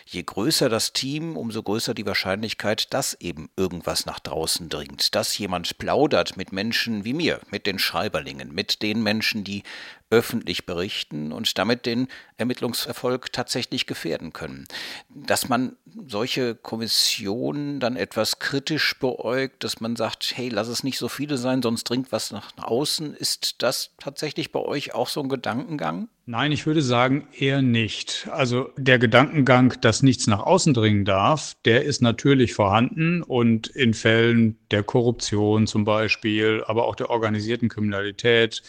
je 0.06 0.24
größer 0.24 0.70
das 0.70 0.94
Team, 0.94 1.38
umso 1.38 1.64
größer 1.64 1.94
die 1.94 2.06
Wahrscheinlichkeit, 2.06 2.94
dass 2.94 3.16
eben 3.20 3.50
irgendwas 3.58 4.06
nach 4.06 4.20
draußen 4.20 4.70
dringt, 4.70 5.16
dass 5.16 5.38
jemand 5.38 5.78
plaudert 5.78 6.38
mit 6.38 6.52
Menschen 6.52 7.06
wie 7.06 7.14
mir, 7.14 7.40
mit 7.50 7.66
den 7.66 7.80
Schreiberlingen, 7.80 8.54
mit 8.54 8.82
den 8.82 9.04
Menschen, 9.04 9.44
die 9.44 9.64
öffentlich 10.12 10.66
berichten 10.66 11.32
und 11.32 11.58
damit 11.58 11.86
den 11.86 12.08
Ermittlungserfolg 12.38 13.32
tatsächlich 13.32 13.88
gefährden 13.88 14.34
können. 14.34 14.66
Dass 15.10 15.50
man 15.50 15.78
solche 16.08 16.54
Kommissionen 16.54 17.80
dann 17.80 17.96
etwas 17.96 18.40
kritisch 18.40 19.00
beäugt, 19.00 19.64
dass 19.64 19.80
man 19.80 19.96
sagt, 19.96 20.34
hey, 20.36 20.50
lass 20.50 20.68
es 20.68 20.84
nicht 20.84 21.00
so 21.00 21.08
viele 21.08 21.38
sein, 21.38 21.62
sonst 21.62 21.86
dringt 21.86 22.12
was 22.12 22.32
nach 22.32 22.52
außen, 22.58 23.16
ist 23.16 23.64
das 23.64 23.92
tatsächlich 23.98 24.52
bei 24.52 24.60
euch 24.60 24.94
auch 24.94 25.08
so 25.08 25.22
ein 25.22 25.30
Gedankengang? 25.30 26.10
Nein, 26.28 26.52
ich 26.52 26.68
würde 26.68 26.84
sagen 26.84 27.28
eher 27.38 27.64
nicht. 27.64 28.30
Also 28.32 28.70
der 28.78 29.00
Gedankengang, 29.00 29.74
dass 29.82 30.04
nichts 30.04 30.28
nach 30.28 30.40
außen 30.40 30.74
dringen 30.74 31.04
darf, 31.04 31.56
der 31.66 31.84
ist 31.84 32.02
natürlich 32.02 32.54
vorhanden 32.54 33.24
und 33.24 33.68
in 33.68 33.96
Fällen 33.96 34.58
der 34.70 34.84
Korruption 34.84 35.66
zum 35.66 35.84
Beispiel, 35.84 36.64
aber 36.68 36.86
auch 36.86 36.96
der 36.96 37.10
organisierten 37.10 37.70
Kriminalität, 37.70 38.62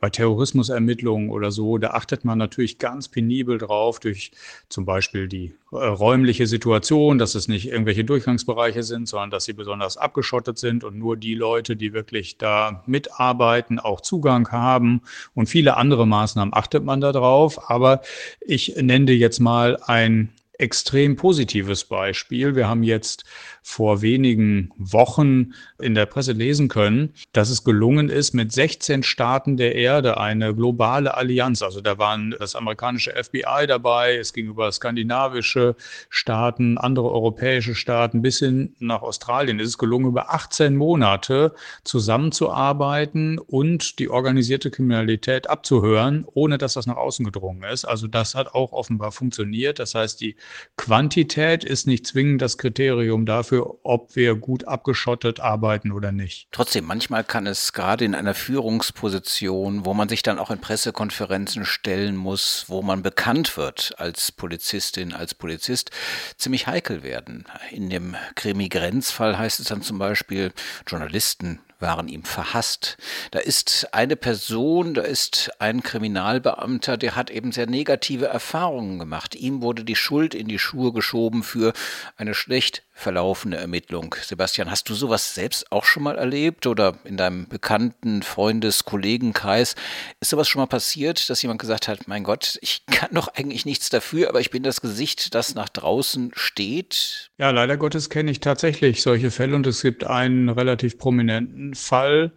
bei 0.00 0.08
Terrorismusermittlungen 0.08 1.28
oder 1.28 1.50
so, 1.50 1.76
da 1.76 1.90
achtet 1.90 2.24
man 2.24 2.38
natürlich 2.38 2.78
ganz 2.78 3.08
penibel 3.08 3.58
drauf 3.58 4.00
durch 4.00 4.32
zum 4.70 4.86
Beispiel 4.86 5.28
die 5.28 5.54
räumliche 5.74 6.46
Situation, 6.46 7.18
dass 7.18 7.34
es 7.34 7.48
nicht 7.48 7.68
irgendwelche 7.68 8.04
Durchgangsbereiche 8.04 8.82
sind, 8.82 9.08
sondern 9.08 9.30
dass 9.30 9.44
sie 9.44 9.52
besonders 9.52 9.96
abgeschottet 9.96 10.58
sind 10.58 10.84
und 10.84 10.96
nur 10.98 11.16
die 11.16 11.34
Leute, 11.34 11.76
die 11.76 11.92
wirklich 11.92 12.38
da 12.38 12.82
mitarbeiten, 12.86 13.78
auch 13.78 14.00
Zugang 14.00 14.50
haben 14.50 15.02
und 15.34 15.48
viele 15.48 15.76
andere 15.76 16.06
Maßnahmen 16.06 16.54
achtet 16.54 16.84
man 16.84 17.00
darauf. 17.00 17.70
Aber 17.70 18.02
ich 18.40 18.76
nenne 18.76 19.12
jetzt 19.12 19.40
mal 19.40 19.78
ein 19.84 20.32
extrem 20.58 21.16
positives 21.16 21.84
Beispiel. 21.84 22.54
Wir 22.54 22.68
haben 22.68 22.82
jetzt 22.82 23.24
vor 23.62 24.02
wenigen 24.02 24.70
Wochen 24.76 25.54
in 25.80 25.94
der 25.94 26.06
Presse 26.06 26.32
lesen 26.32 26.68
können, 26.68 27.14
dass 27.32 27.50
es 27.50 27.64
gelungen 27.64 28.08
ist, 28.08 28.34
mit 28.34 28.52
16 28.52 29.02
Staaten 29.02 29.56
der 29.56 29.74
Erde 29.74 30.18
eine 30.18 30.54
globale 30.54 31.14
Allianz, 31.16 31.62
also 31.62 31.80
da 31.80 31.98
waren 31.98 32.34
das 32.38 32.54
amerikanische 32.54 33.12
FBI 33.12 33.66
dabei, 33.66 34.16
es 34.16 34.32
ging 34.32 34.48
über 34.48 34.70
skandinavische 34.70 35.76
Staaten, 36.10 36.78
andere 36.78 37.10
europäische 37.10 37.74
Staaten 37.74 38.22
bis 38.22 38.38
hin 38.38 38.74
nach 38.78 39.02
Australien. 39.02 39.58
Es 39.58 39.68
ist 39.68 39.78
gelungen, 39.78 40.06
über 40.06 40.32
18 40.32 40.76
Monate 40.76 41.54
zusammenzuarbeiten 41.84 43.38
und 43.38 43.98
die 43.98 44.10
organisierte 44.10 44.70
Kriminalität 44.70 45.48
abzuhören, 45.48 46.26
ohne 46.34 46.58
dass 46.58 46.74
das 46.74 46.86
nach 46.86 46.96
außen 46.96 47.24
gedrungen 47.24 47.62
ist. 47.64 47.84
Also 47.84 48.06
das 48.06 48.34
hat 48.34 48.54
auch 48.54 48.72
offenbar 48.72 49.10
funktioniert. 49.10 49.78
Das 49.78 49.94
heißt, 49.94 50.20
die 50.20 50.36
Quantität 50.76 51.64
ist 51.64 51.86
nicht 51.86 52.06
zwingend 52.06 52.42
das 52.42 52.58
Kriterium 52.58 53.26
dafür, 53.26 53.78
ob 53.84 54.16
wir 54.16 54.34
gut 54.34 54.66
abgeschottet 54.66 55.40
arbeiten 55.40 55.92
oder 55.92 56.12
nicht. 56.12 56.48
Trotzdem, 56.50 56.84
manchmal 56.84 57.24
kann 57.24 57.46
es 57.46 57.72
gerade 57.72 58.04
in 58.04 58.14
einer 58.14 58.34
Führungsposition, 58.34 59.84
wo 59.84 59.94
man 59.94 60.08
sich 60.08 60.22
dann 60.22 60.38
auch 60.38 60.50
in 60.50 60.60
Pressekonferenzen 60.60 61.64
stellen 61.64 62.16
muss, 62.16 62.64
wo 62.68 62.82
man 62.82 63.02
bekannt 63.02 63.56
wird 63.56 63.94
als 63.98 64.32
Polizistin, 64.32 65.12
als 65.12 65.34
Polizist, 65.34 65.90
ziemlich 66.36 66.66
heikel 66.66 67.02
werden. 67.02 67.44
In 67.70 67.88
dem 67.90 68.16
Krimi-Grenzfall 68.34 69.38
heißt 69.38 69.60
es 69.60 69.68
dann 69.68 69.82
zum 69.82 69.98
Beispiel, 69.98 70.52
Journalisten 70.86 71.60
waren 71.80 72.08
ihm 72.08 72.24
verhasst. 72.24 72.96
Da 73.30 73.38
ist 73.40 73.92
eine 73.92 74.16
Person, 74.16 74.94
da 74.94 75.02
ist 75.02 75.50
ein 75.58 75.82
Kriminalbeamter, 75.82 76.96
der 76.96 77.16
hat 77.16 77.30
eben 77.30 77.52
sehr 77.52 77.66
negative 77.66 78.26
Erfahrungen 78.26 78.98
gemacht. 78.98 79.34
Ihm 79.34 79.62
wurde 79.62 79.84
die 79.84 79.96
Schuld 79.96 80.34
in 80.34 80.48
die 80.48 80.58
Schuhe 80.58 80.92
geschoben 80.92 81.42
für 81.42 81.72
eine 82.16 82.34
schlecht 82.34 82.82
verlaufende 82.96 83.56
Ermittlung. 83.56 84.14
Sebastian, 84.22 84.70
hast 84.70 84.88
du 84.88 84.94
sowas 84.94 85.34
selbst 85.34 85.70
auch 85.72 85.84
schon 85.84 86.04
mal 86.04 86.16
erlebt 86.16 86.66
oder 86.66 86.96
in 87.04 87.16
deinem 87.16 87.48
bekannten 87.48 88.22
Freundes-, 88.22 88.84
Kollegenkreis? 88.84 89.74
Ist 90.20 90.30
sowas 90.30 90.48
schon 90.48 90.60
mal 90.60 90.66
passiert, 90.66 91.28
dass 91.28 91.42
jemand 91.42 91.60
gesagt 91.60 91.88
hat, 91.88 92.06
mein 92.06 92.22
Gott, 92.22 92.56
ich 92.62 92.86
kann 92.90 93.10
doch 93.12 93.28
eigentlich 93.28 93.66
nichts 93.66 93.90
dafür, 93.90 94.28
aber 94.28 94.40
ich 94.40 94.50
bin 94.50 94.62
das 94.62 94.80
Gesicht, 94.80 95.34
das 95.34 95.54
nach 95.56 95.68
draußen 95.68 96.30
steht? 96.34 97.30
Ja, 97.36 97.50
leider 97.50 97.76
Gottes 97.76 98.08
kenne 98.08 98.30
ich 98.30 98.40
tatsächlich 98.40 99.02
solche 99.02 99.32
Fälle 99.32 99.56
und 99.56 99.66
es 99.66 99.82
gibt 99.82 100.04
einen 100.04 100.48
relativ 100.48 100.96
prominenten 100.96 101.74
Fall, 101.74 102.30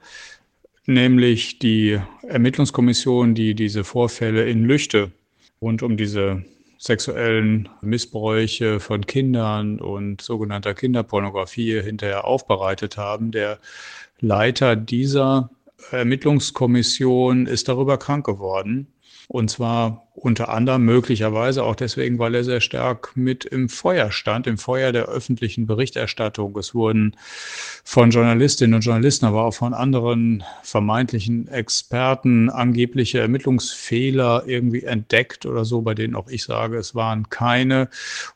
nämlich 0.87 1.59
die 1.59 2.01
Ermittlungskommission, 2.27 3.35
die 3.35 3.53
diese 3.53 3.83
Vorfälle 3.83 4.49
in 4.49 4.63
Lüchte 4.65 5.11
rund 5.61 5.83
um 5.83 5.97
diese 5.97 6.43
sexuellen 6.77 7.69
Missbräuche 7.81 8.79
von 8.79 9.05
Kindern 9.05 9.79
und 9.79 10.21
sogenannter 10.21 10.73
Kinderpornografie 10.73 11.81
hinterher 11.81 12.25
aufbereitet 12.25 12.97
haben. 12.97 13.31
Der 13.31 13.59
Leiter 14.19 14.75
dieser 14.75 15.49
Ermittlungskommission 15.91 17.45
ist 17.45 17.67
darüber 17.67 17.97
krank 17.97 18.25
geworden. 18.25 18.87
Und 19.27 19.49
zwar 19.49 20.06
unter 20.17 20.49
anderem 20.49 20.83
möglicherweise 20.83 21.63
auch 21.63 21.75
deswegen, 21.75 22.17
weil 22.17 22.33
er 22.33 22.43
sehr 22.43 22.59
stark 22.59 23.11
mit 23.15 23.45
im 23.45 23.69
Feuer 23.69 24.11
stand, 24.11 24.47
im 24.47 24.57
Feuer 24.57 24.91
der 24.91 25.05
öffentlichen 25.05 25.67
Berichterstattung. 25.67 26.57
Es 26.57 26.73
wurden 26.73 27.15
von 27.83 28.09
Journalistinnen 28.09 28.73
und 28.73 28.81
Journalisten, 28.81 29.27
aber 29.27 29.43
auch 29.43 29.53
von 29.53 29.75
anderen 29.75 30.43
vermeintlichen 30.63 31.47
Experten 31.49 32.49
angebliche 32.49 33.19
Ermittlungsfehler 33.19 34.43
irgendwie 34.47 34.83
entdeckt 34.83 35.45
oder 35.45 35.65
so, 35.65 35.83
bei 35.83 35.93
denen 35.93 36.15
auch 36.15 36.29
ich 36.29 36.43
sage, 36.43 36.77
es 36.77 36.95
waren 36.95 37.29
keine. 37.29 37.87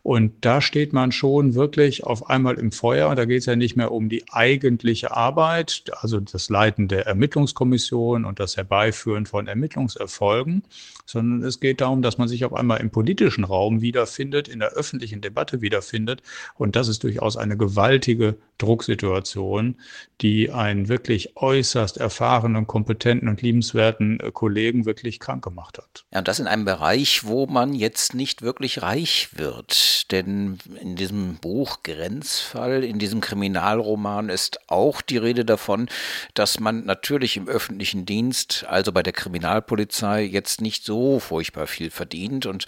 Und 0.04 0.34
da 0.42 0.62
steht 0.62 0.94
man 0.94 1.12
schon 1.12 1.56
wirklich 1.56 2.04
auf 2.04 2.30
einmal 2.30 2.60
im 2.60 2.72
Feuer. 2.72 3.10
Und 3.10 3.18
da 3.18 3.26
geht 3.26 3.40
es 3.40 3.48
ja 3.48 3.56
nicht 3.56 3.76
mehr 3.76 3.92
um 3.92 4.08
die 4.08 4.24
eigentliche 4.32 5.18
Arbeit, 5.18 5.86
also 6.00 6.20
das 6.20 6.48
Leiten 6.50 6.88
der 6.88 7.08
Ermittlungskommission 7.08 8.24
und 8.24 8.40
das 8.40 8.56
Herbeiführen 8.56 9.26
von 9.26 9.48
Ermittlungserfolgen, 9.48 10.62
sondern 11.08 11.44
es 11.48 11.60
geht 11.60 11.71
darum, 11.80 12.02
dass 12.02 12.18
man 12.18 12.28
sich 12.28 12.44
auf 12.44 12.54
einmal 12.54 12.82
im 12.82 12.90
politischen 12.90 13.44
Raum 13.44 13.82
wiederfindet, 13.82 14.48
in 14.48 14.60
der 14.60 14.72
öffentlichen 14.72 15.22
Debatte 15.22 15.62
wiederfindet. 15.62 16.22
Und 16.56 16.76
das 16.76 16.88
ist 16.88 17.04
durchaus 17.04 17.38
eine 17.38 17.56
gewaltige 17.56 18.36
Drucksituation, 18.58 19.76
die 20.22 20.52
einen 20.52 20.88
wirklich 20.88 21.36
äußerst 21.36 21.98
erfahrenen, 21.98 22.68
kompetenten 22.68 23.28
und 23.28 23.42
liebenswerten 23.42 24.20
äh, 24.20 24.32
Kollegen 24.32 24.86
wirklich 24.86 25.20
krank 25.20 25.44
gemacht 25.44 25.78
hat. 25.78 26.06
Ja, 26.12 26.20
und 26.20 26.28
das 26.28 26.40
in 26.40 26.48
einem 26.48 26.66
Bereich, 26.66 27.26
wo 27.26 27.48
man 27.48 27.74
jetzt 27.74 28.14
nicht 28.14 28.42
wirklich 28.42 28.82
reich 28.82 29.30
wird. 29.36 30.12
Denn 30.12 30.60
in 30.80 30.96
diesem 30.96 31.36
Buch 31.36 31.84
Grenzfall, 31.84 32.84
in 32.84 33.00
diesem 33.00 33.22
Kriminalroman 33.22 34.30
ist 34.30 34.60
auch 34.68 35.02
die 35.02 35.18
Rede 35.18 35.46
davon, 35.46 35.88
dass 36.34 36.60
man 36.60 36.86
natürlich 36.86 37.38
im 37.38 37.48
öffentlichen 37.48 38.06
Dienst, 38.06 38.66
also 38.68 38.92
bei 38.92 39.04
der 39.04 39.14
Kriminalpolizei, 39.14 40.24
jetzt 40.24 40.62
nicht 40.62 40.84
so 40.84 41.20
furchtbar 41.20 41.61
viel 41.68 41.90
verdient 41.92 42.46
und 42.46 42.68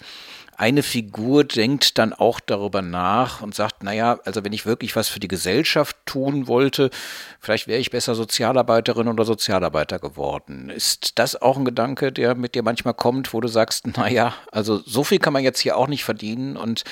eine 0.56 0.84
Figur 0.84 1.44
denkt 1.44 1.98
dann 1.98 2.14
auch 2.14 2.40
darüber 2.40 2.82
nach 2.82 3.42
und 3.42 3.56
sagt, 3.56 3.84
naja, 3.84 4.20
also 4.26 4.44
wenn 4.44 4.54
ich 4.54 4.66
wirklich 4.66 4.96
was 4.96 5.10
für 5.10 5.20
die 5.20 5.28
Gesellschaft 5.28 5.98
tun 6.06 6.48
wollte, 6.48 6.90
vielleicht 7.40 7.68
wäre 7.68 7.80
ich 7.80 7.90
besser 7.90 8.14
Sozialarbeiterin 8.14 9.08
oder 9.08 9.26
Sozialarbeiter 9.26 10.00
geworden. 10.00 10.70
Ist 10.70 11.18
das 11.18 11.42
auch 11.42 11.58
ein 11.58 11.66
Gedanke, 11.66 12.12
der 12.12 12.36
mit 12.36 12.56
dir 12.56 12.64
manchmal 12.64 12.94
kommt, 12.94 13.34
wo 13.34 13.42
du 13.42 13.48
sagst, 13.48 13.98
naja, 13.98 14.36
also 14.52 14.78
so 14.78 15.04
viel 15.04 15.20
kann 15.20 15.34
man 15.34 15.44
jetzt 15.44 15.60
hier 15.60 15.78
auch 15.78 15.88
nicht 15.88 16.04
verdienen 16.04 16.56
und 16.56 16.84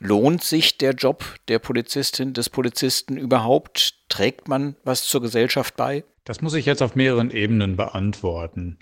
lohnt 0.00 0.42
sich 0.42 0.78
der 0.78 0.92
Job 0.92 1.24
der 1.48 1.60
Polizistin, 1.60 2.32
des 2.32 2.50
Polizisten 2.50 3.16
überhaupt? 3.16 3.94
Trägt 4.08 4.48
man 4.48 4.76
was 4.84 5.04
zur 5.04 5.22
Gesellschaft 5.22 5.76
bei? 5.76 6.04
Das 6.24 6.40
muss 6.40 6.54
ich 6.54 6.66
jetzt 6.66 6.82
auf 6.82 6.96
mehreren 6.96 7.30
Ebenen 7.30 7.76
beantworten. 7.76 8.78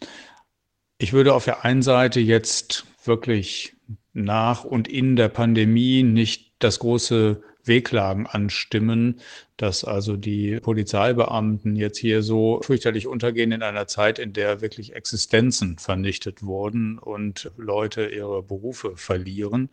Ich 1.02 1.12
würde 1.12 1.34
auf 1.34 1.44
der 1.44 1.64
einen 1.64 1.82
Seite 1.82 2.20
jetzt 2.20 2.86
wirklich 3.04 3.74
nach 4.12 4.62
und 4.62 4.86
in 4.86 5.16
der 5.16 5.28
Pandemie 5.28 6.04
nicht 6.04 6.52
das 6.60 6.78
große 6.78 7.42
Wehklagen 7.64 8.28
anstimmen, 8.28 9.18
dass 9.56 9.84
also 9.84 10.16
die 10.16 10.58
Polizeibeamten 10.60 11.76
jetzt 11.76 11.98
hier 11.98 12.22
so 12.22 12.60
fürchterlich 12.62 13.06
untergehen 13.06 13.52
in 13.52 13.62
einer 13.62 13.86
Zeit, 13.86 14.18
in 14.18 14.32
der 14.32 14.60
wirklich 14.60 14.94
Existenzen 14.94 15.78
vernichtet 15.78 16.42
wurden 16.42 16.98
und 16.98 17.50
Leute 17.56 18.06
ihre 18.06 18.42
Berufe 18.42 18.96
verlieren. 18.96 19.70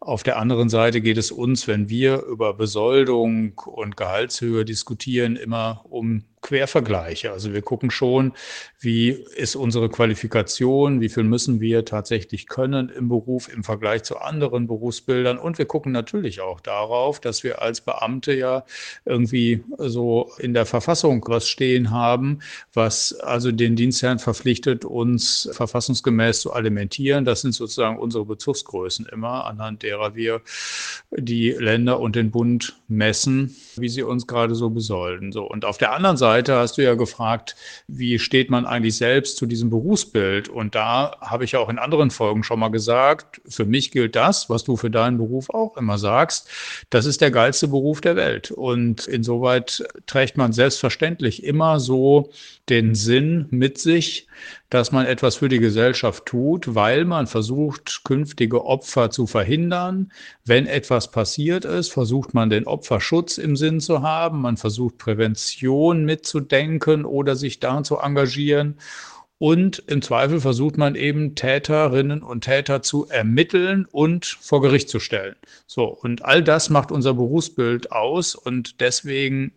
Auf 0.00 0.22
der 0.22 0.38
anderen 0.38 0.68
Seite 0.68 1.00
geht 1.00 1.18
es 1.18 1.30
uns, 1.30 1.66
wenn 1.66 1.88
wir 1.88 2.22
über 2.22 2.54
Besoldung 2.54 3.58
und 3.58 3.96
Gehaltshöhe 3.96 4.64
diskutieren, 4.64 5.36
immer 5.36 5.84
um 5.88 6.24
Quervergleiche. 6.44 7.32
Also 7.32 7.54
wir 7.54 7.62
gucken 7.62 7.90
schon, 7.90 8.34
wie 8.78 9.08
ist 9.08 9.56
unsere 9.56 9.88
Qualifikation, 9.88 11.00
wie 11.00 11.08
viel 11.08 11.24
müssen 11.24 11.58
wir 11.58 11.86
tatsächlich 11.86 12.46
können 12.46 12.90
im 12.90 13.08
Beruf 13.08 13.48
im 13.48 13.64
Vergleich 13.64 14.02
zu 14.02 14.18
anderen 14.18 14.66
Berufsbildern. 14.66 15.38
Und 15.38 15.56
wir 15.56 15.64
gucken 15.64 15.90
natürlich 15.90 16.42
auch 16.42 16.60
darauf, 16.60 17.18
dass 17.18 17.44
wir 17.44 17.62
als 17.62 17.80
Beamte 17.80 18.34
ja 18.34 18.64
irgendwie 19.14 19.62
so 19.78 20.32
in 20.38 20.54
der 20.54 20.66
Verfassung 20.66 21.24
was 21.28 21.48
stehen 21.48 21.92
haben, 21.92 22.40
was 22.72 23.14
also 23.20 23.52
den 23.52 23.76
Dienstherren 23.76 24.18
verpflichtet, 24.18 24.84
uns 24.84 25.48
verfassungsgemäß 25.52 26.40
zu 26.40 26.52
alimentieren. 26.52 27.24
Das 27.24 27.42
sind 27.42 27.52
sozusagen 27.52 27.98
unsere 27.98 28.24
Bezugsgrößen 28.24 29.06
immer, 29.06 29.46
anhand 29.46 29.84
derer 29.84 30.16
wir 30.16 30.40
die 31.12 31.50
Länder 31.50 32.00
und 32.00 32.16
den 32.16 32.32
Bund 32.32 32.74
messen, 32.88 33.54
wie 33.76 33.88
sie 33.88 34.02
uns 34.02 34.26
gerade 34.26 34.56
so 34.56 34.70
besolden. 34.70 35.30
So. 35.30 35.44
Und 35.44 35.64
auf 35.64 35.78
der 35.78 35.92
anderen 35.92 36.16
Seite 36.16 36.56
hast 36.56 36.76
du 36.76 36.82
ja 36.82 36.94
gefragt, 36.94 37.54
wie 37.86 38.18
steht 38.18 38.50
man 38.50 38.66
eigentlich 38.66 38.96
selbst 38.96 39.36
zu 39.36 39.46
diesem 39.46 39.70
Berufsbild? 39.70 40.48
Und 40.48 40.74
da 40.74 41.16
habe 41.20 41.44
ich 41.44 41.52
ja 41.52 41.60
auch 41.60 41.68
in 41.68 41.78
anderen 41.78 42.10
Folgen 42.10 42.42
schon 42.42 42.58
mal 42.58 42.70
gesagt, 42.70 43.40
für 43.46 43.64
mich 43.64 43.92
gilt 43.92 44.16
das, 44.16 44.50
was 44.50 44.64
du 44.64 44.76
für 44.76 44.90
deinen 44.90 45.18
Beruf 45.18 45.50
auch 45.50 45.76
immer 45.76 45.98
sagst, 45.98 46.48
das 46.90 47.06
ist 47.06 47.20
der 47.20 47.30
geilste 47.30 47.68
Beruf 47.68 48.00
der 48.00 48.16
Welt. 48.16 48.50
Und 48.50 49.03
insoweit 49.06 49.84
trägt 50.06 50.36
man 50.36 50.52
selbstverständlich 50.52 51.44
immer 51.44 51.80
so 51.80 52.30
den 52.68 52.94
Sinn 52.94 53.46
mit 53.50 53.78
sich, 53.78 54.26
dass 54.70 54.92
man 54.92 55.06
etwas 55.06 55.36
für 55.36 55.48
die 55.48 55.58
Gesellschaft 55.58 56.26
tut, 56.26 56.74
weil 56.74 57.04
man 57.04 57.26
versucht, 57.26 58.02
künftige 58.04 58.64
Opfer 58.64 59.10
zu 59.10 59.26
verhindern. 59.26 60.12
Wenn 60.44 60.66
etwas 60.66 61.10
passiert 61.10 61.64
ist, 61.64 61.92
versucht 61.92 62.34
man 62.34 62.50
den 62.50 62.66
Opferschutz 62.66 63.38
im 63.38 63.56
Sinn 63.56 63.80
zu 63.80 64.02
haben. 64.02 64.40
Man 64.40 64.56
versucht 64.56 64.98
Prävention 64.98 66.04
mitzudenken 66.04 67.04
oder 67.04 67.36
sich 67.36 67.60
daran 67.60 67.84
zu 67.84 67.98
engagieren. 67.98 68.76
Und 69.38 69.82
im 69.88 70.00
Zweifel 70.00 70.40
versucht 70.40 70.76
man 70.78 70.94
eben 70.94 71.34
Täterinnen 71.34 72.22
und 72.22 72.44
Täter 72.44 72.82
zu 72.82 73.08
ermitteln 73.08 73.86
und 73.90 74.24
vor 74.24 74.62
Gericht 74.62 74.88
zu 74.88 75.00
stellen. 75.00 75.34
So. 75.66 75.86
Und 75.86 76.24
all 76.24 76.42
das 76.42 76.70
macht 76.70 76.92
unser 76.92 77.14
Berufsbild 77.14 77.90
aus. 77.90 78.34
Und 78.34 78.80
deswegen 78.80 79.52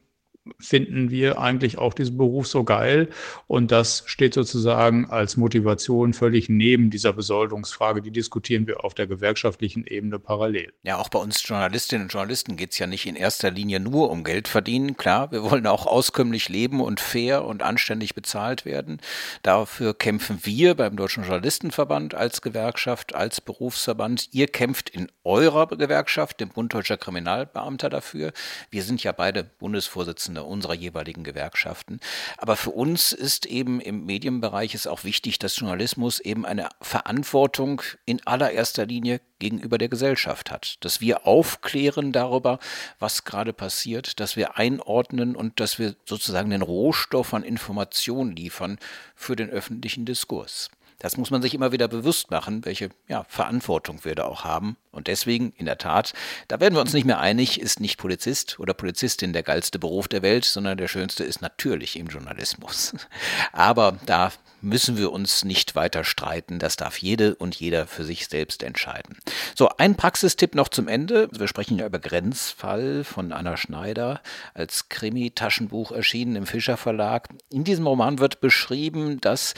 finden 0.60 1.10
wir 1.10 1.40
eigentlich 1.40 1.78
auch 1.78 1.94
diesen 1.94 2.18
Beruf 2.18 2.48
so 2.48 2.64
geil. 2.64 3.10
Und 3.48 3.72
das 3.72 4.04
steht 4.06 4.34
sozusagen 4.34 5.10
als 5.10 5.38
Motivation 5.38 6.14
völlig 6.14 6.50
neben 6.50 6.90
dieser 6.90 7.14
Besoldungsfrage. 7.14 8.02
Die 8.02 8.12
diskutieren 8.12 8.68
wir 8.68 8.84
auf 8.84 8.94
der 8.94 9.08
gewerkschaftlichen 9.08 9.86
Ebene 9.86 10.20
parallel. 10.20 10.74
Ja, 10.84 10.98
auch 10.98 11.10
bei 11.10 11.20
uns 11.20 11.48
Journalistinnen 11.48 12.06
und 12.06 12.14
Journalisten 12.14 12.56
geht 12.56 12.72
es 12.72 12.80
ja 12.80 12.88
nicht 12.88 13.06
in 13.06 13.16
erster 13.16 13.52
Linie 13.52 13.80
nur 13.80 14.10
um 14.10 14.24
Geld 14.24 14.48
verdienen. 14.48 14.98
Klar, 14.98 15.32
wir 15.32 15.44
wollen 15.44 15.68
auch 15.68 15.86
auskömmlich 15.86 16.50
leben 16.50 16.82
und 16.82 17.00
fair 17.00 17.46
und 17.46 17.64
anständig 17.64 18.16
bezahlt 18.16 18.66
werden. 18.66 19.00
Dafür 19.44 19.94
kämpfen 19.94 20.40
wir 20.44 20.76
beim 20.76 20.96
Deutschen 20.96 21.24
Journalistenverband 21.24 22.16
als 22.16 22.42
Gewerkschaft, 22.42 23.16
als 23.16 23.42
Berufsverband. 23.42 24.30
Ihr 24.32 24.48
kämpft 24.48 24.90
in 24.90 25.12
eurer 25.24 25.68
Gewerkschaft, 25.68 26.40
dem 26.40 26.50
Bund 26.50 26.74
Deutscher 26.74 26.98
Kriminalbeamter, 26.98 27.90
dafür. 27.90 28.34
Wir 28.70 28.84
sind 28.84 29.04
ja 29.04 29.12
beide 29.12 29.44
Bundesvorsitzende 29.44 30.37
Vorsitzende 30.38 30.44
unserer 30.44 30.74
jeweiligen 30.74 31.24
Gewerkschaften. 31.24 32.00
Aber 32.38 32.56
für 32.56 32.72
uns 32.72 33.12
ist 33.12 33.46
eben 33.46 33.82
im 33.82 34.06
Medienbereich 34.06 34.76
es 34.76 34.88
auch 34.88 35.04
wichtig, 35.04 35.40
dass 35.40 35.58
Journalismus 35.58 36.20
eben 36.20 36.46
eine 36.46 36.70
Verantwortung 36.82 37.82
in 38.06 38.26
allererster 38.26 38.86
Linie 38.86 39.22
gegenüber 39.40 39.78
der 39.78 39.90
Gesellschaft 39.90 40.52
hat. 40.52 40.78
Dass 40.82 41.02
wir 41.02 41.28
aufklären 41.28 42.12
darüber, 42.12 42.60
was 43.00 43.24
gerade 43.24 43.54
passiert, 43.54 44.20
dass 44.20 44.36
wir 44.36 44.58
einordnen 44.58 45.36
und 45.36 45.60
dass 45.60 45.80
wir 45.80 45.96
sozusagen 46.06 46.50
den 46.50 46.62
Rohstoff 46.62 47.34
an 47.34 47.44
Informationen 47.44 48.36
liefern 48.36 48.78
für 49.16 49.36
den 49.36 49.50
öffentlichen 49.50 50.06
Diskurs. 50.06 50.70
Das 51.00 51.16
muss 51.16 51.30
man 51.30 51.44
sich 51.44 51.54
immer 51.54 51.72
wieder 51.72 51.88
bewusst 51.88 52.32
machen, 52.32 52.66
welche 52.66 52.90
ja, 53.08 53.24
Verantwortung 53.26 54.04
wir 54.04 54.16
da 54.16 54.26
auch 54.26 54.44
haben. 54.44 54.78
Und 54.98 55.08
deswegen, 55.08 55.54
in 55.58 55.68
der 55.68 55.78
Tat, 55.78 56.14
da 56.48 56.60
werden 56.60 56.74
wir 56.74 56.82
uns 56.82 56.94
nicht 56.94 57.06
mehr 57.06 57.20
einig, 57.20 57.62
ist 57.62 57.80
nicht 57.80 57.98
Polizist 57.98 58.60
oder 58.60 58.74
Polizistin 58.74 59.32
der 59.32 59.44
geilste 59.44 59.78
Beruf 59.78 60.08
der 60.08 60.24
Welt, 60.24 60.44
sondern 60.44 60.78
der 60.78 60.88
schönste 60.88 61.24
ist 61.24 61.42
natürlich 61.42 61.98
im 61.98 62.08
Journalismus. 62.08 62.96
Aber 63.54 63.98
da 64.08 64.32
müssen 64.62 64.98
wir 64.98 65.12
uns 65.12 65.46
nicht 65.46 65.76
weiter 65.76 66.04
streiten. 66.04 66.60
Das 66.60 66.76
darf 66.76 66.98
jede 66.98 67.36
und 67.36 67.56
jeder 67.56 67.86
für 67.86 68.04
sich 68.04 68.28
selbst 68.28 68.64
entscheiden. 68.64 69.18
So, 69.56 69.70
ein 69.78 69.96
Praxistipp 69.96 70.56
noch 70.56 70.70
zum 70.70 70.88
Ende. 70.88 71.30
Wir 71.32 71.48
sprechen 71.48 71.78
ja 71.78 71.86
über 71.86 72.00
Grenzfall 72.00 73.04
von 73.04 73.32
Anna 73.32 73.56
Schneider 73.58 74.22
als 74.54 74.90
Krimi-Taschenbuch 74.90 75.92
erschienen 75.92 76.36
im 76.36 76.48
Fischer 76.48 76.78
Verlag. 76.78 77.30
In 77.52 77.64
diesem 77.64 77.86
Roman 77.86 78.20
wird 78.20 78.42
beschrieben, 78.42 79.22
dass 79.22 79.54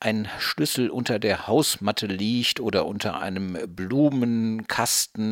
ein 0.00 0.28
Schlüssel 0.38 0.90
unter 0.90 1.18
der 1.18 1.46
Hausmatte 1.46 2.06
liegt 2.06 2.60
oder 2.60 2.86
unter 2.86 3.20
einem 3.20 3.58
Blumenkasten 3.66 4.83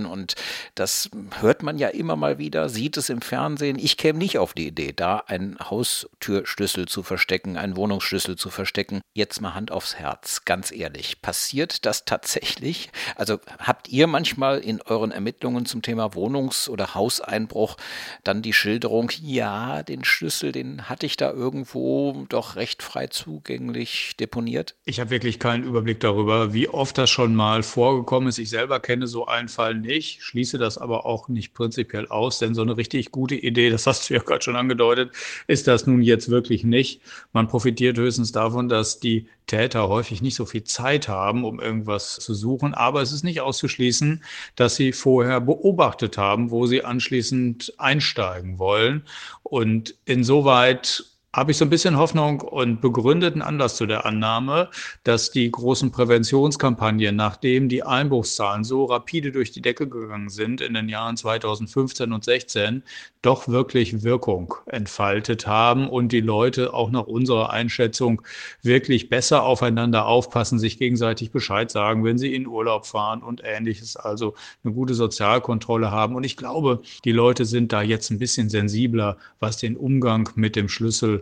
und 0.07 0.35
das 0.75 1.11
hört 1.41 1.63
man 1.63 1.79
ja 1.79 1.89
immer 1.89 2.17
mal 2.17 2.39
wieder, 2.39 2.69
sieht 2.69 2.97
es 2.97 3.09
im 3.09 3.21
Fernsehen. 3.21 3.79
Ich 3.79 3.97
käme 3.97 4.19
nicht 4.19 4.39
auf 4.39 4.55
die 4.55 4.67
Idee, 4.67 4.93
da 4.93 5.19
einen 5.27 5.59
Haustürschlüssel 5.59 6.87
zu 6.87 7.03
verstecken, 7.03 7.57
einen 7.57 7.77
Wohnungsschlüssel 7.77 8.37
zu 8.37 8.51
verstecken. 8.51 9.01
Jetzt 9.13 9.41
mal 9.41 9.55
Hand 9.55 9.71
aufs 9.71 9.97
Herz, 9.97 10.45
ganz 10.45 10.73
ehrlich, 10.73 11.21
passiert 11.23 11.85
das 11.85 12.05
tatsächlich? 12.05 12.91
Also 13.17 13.39
habt 13.59 13.89
ihr 13.89 14.07
manchmal 14.07 14.59
in 14.59 14.81
euren 14.83 15.11
Ermittlungen 15.11 15.67
zum 15.67 15.83
Thema 15.83 16.15
Wohnungs- 16.15 16.69
oder 16.69 16.95
Hauseinbruch 16.95 17.77
dann 18.25 18.43
die 18.43 18.53
Schilderung, 18.53 19.11
ja, 19.21 19.83
den 19.83 20.05
Schlüssel, 20.05 20.53
den 20.53 20.89
hatte 20.89 21.07
ich 21.07 21.17
da 21.17 21.31
irgendwo 21.31 22.25
doch 22.29 22.57
recht 22.57 22.83
frei 22.83 23.09
zugänglich 23.09 24.17
deponiert? 24.19 24.75
Ich 24.85 25.01
habe 25.01 25.11
wirklich 25.11 25.39
keinen 25.39 25.65
Überblick 25.65 26.01
darüber, 26.01 26.53
wie 26.53 26.69
oft 26.69 26.97
das 26.99 27.11
schon 27.11 27.35
mal 27.35 27.63
vorgekommen 27.63 28.29
ist. 28.29 28.39
Ich 28.39 28.51
selber 28.51 28.81
kenne 28.81 29.07
so 29.07 29.27
einen 29.33 29.49
Fall 29.49 29.75
nicht, 29.75 30.23
schließe 30.23 30.59
das 30.59 30.79
aber 30.79 31.07
auch 31.07 31.29
nicht 31.29 31.55
prinzipiell 31.55 32.07
aus, 32.09 32.39
denn 32.39 32.55
so 32.55 32.63
eine 32.63 32.77
richtig 32.77 33.11
gute 33.11 33.35
Idee, 33.35 33.71
das 33.71 33.87
hast 33.87 34.09
du 34.09 34.15
ja 34.15 34.21
gerade 34.21 34.43
schon 34.43 34.57
angedeutet, 34.57 35.11
ist 35.49 35.67
das 35.67 35.87
nun 35.87 36.03
jetzt 36.03 36.29
wirklich 36.31 36.63
nicht. 36.63 37.01
Man 37.33 37.49
profitiert 37.49 37.99
höchstens 37.99 38.31
davon, 38.33 38.69
dass 38.69 39.01
die 39.01 39.27
Täter 39.47 39.89
häufig 39.89 40.23
nicht 40.23 40.35
so 40.35 40.47
viel 40.47 40.65
Zeit 40.65 41.09
haben, 41.09 41.45
um 41.45 41.61
irgendwas 41.61 42.17
zu 42.17 42.35
suchen. 42.35 42.75
Aber 42.75 43.03
es 43.03 43.13
ist 43.13 43.25
nicht 43.25 43.41
auszuschließen, 43.41 44.23
dass 44.57 44.77
sie 44.77 44.93
vorher 44.93 45.41
beobachtet 45.41 46.17
haben, 46.17 46.51
wo 46.51 46.67
sie 46.67 46.85
anschließend 46.85 47.75
einsteigen 47.79 48.59
wollen. 48.59 49.05
Und 49.43 49.97
insoweit 50.05 51.05
habe 51.35 51.53
ich 51.53 51.57
so 51.57 51.65
ein 51.65 51.71
bisschen 51.71 51.97
Hoffnung 51.97 52.43
und 52.43 52.83
begründeten 52.83 53.41
Anlass 53.41 53.77
zu 53.77 53.87
der 53.87 54.05
Annahme, 54.05 54.69
dass 55.03 55.31
die 55.31 55.51
großen 55.51 55.91
Präventionskampagnen, 55.91 57.17
nachdem 57.17 57.71
die 57.71 57.83
Einbruchszahlen 57.83 58.65
so 58.65 58.85
rapide 58.85 59.33
durch 59.33 59.51
die 59.51 59.63
Decke 59.63 59.89
gegangen 59.89 60.29
sind 60.29 60.61
in 60.61 60.75
den 60.75 60.91
Jahren 60.91 61.17
2015 61.17 62.13
und 62.13 62.23
16, 62.23 62.83
doch 63.23 63.49
wirklich 63.49 64.03
Wirkung 64.03 64.55
entfaltet 64.67 65.47
haben 65.47 65.89
und 65.89 66.13
die 66.13 66.21
Leute 66.21 66.75
auch 66.75 66.91
nach 66.91 67.07
unserer 67.07 67.51
Einschätzung 67.51 68.21
wirklich 68.61 69.09
besser 69.09 69.45
aufeinander 69.45 70.07
aufpassen, 70.07 70.59
sich 70.59 70.77
gegenseitig 70.79 71.31
Bescheid 71.31 71.71
sagen, 71.71 72.05
wenn 72.05 72.19
sie 72.19 72.35
in 72.35 72.47
Urlaub 72.47 72.85
fahren 72.85 73.23
und 73.23 73.41
ähnliches, 73.43 73.97
also 73.97 74.35
eine 74.65 74.75
gute 74.75 74.93
Sozialkontrolle 74.93 75.91
haben. 75.91 76.15
Und 76.15 76.25
ich 76.25 76.37
glaube, 76.37 76.83
die 77.07 77.13
Leute 77.13 77.47
sind 77.47 77.73
da 77.73 77.81
jetzt 77.81 78.11
ein 78.11 78.19
bisschen 78.19 78.51
sensibler, 78.51 79.17
was 79.41 79.57
den 79.57 79.79
Umgang 79.79 80.29
mit 80.35 80.57
dem 80.57 80.69
Schlüssel 80.69 81.22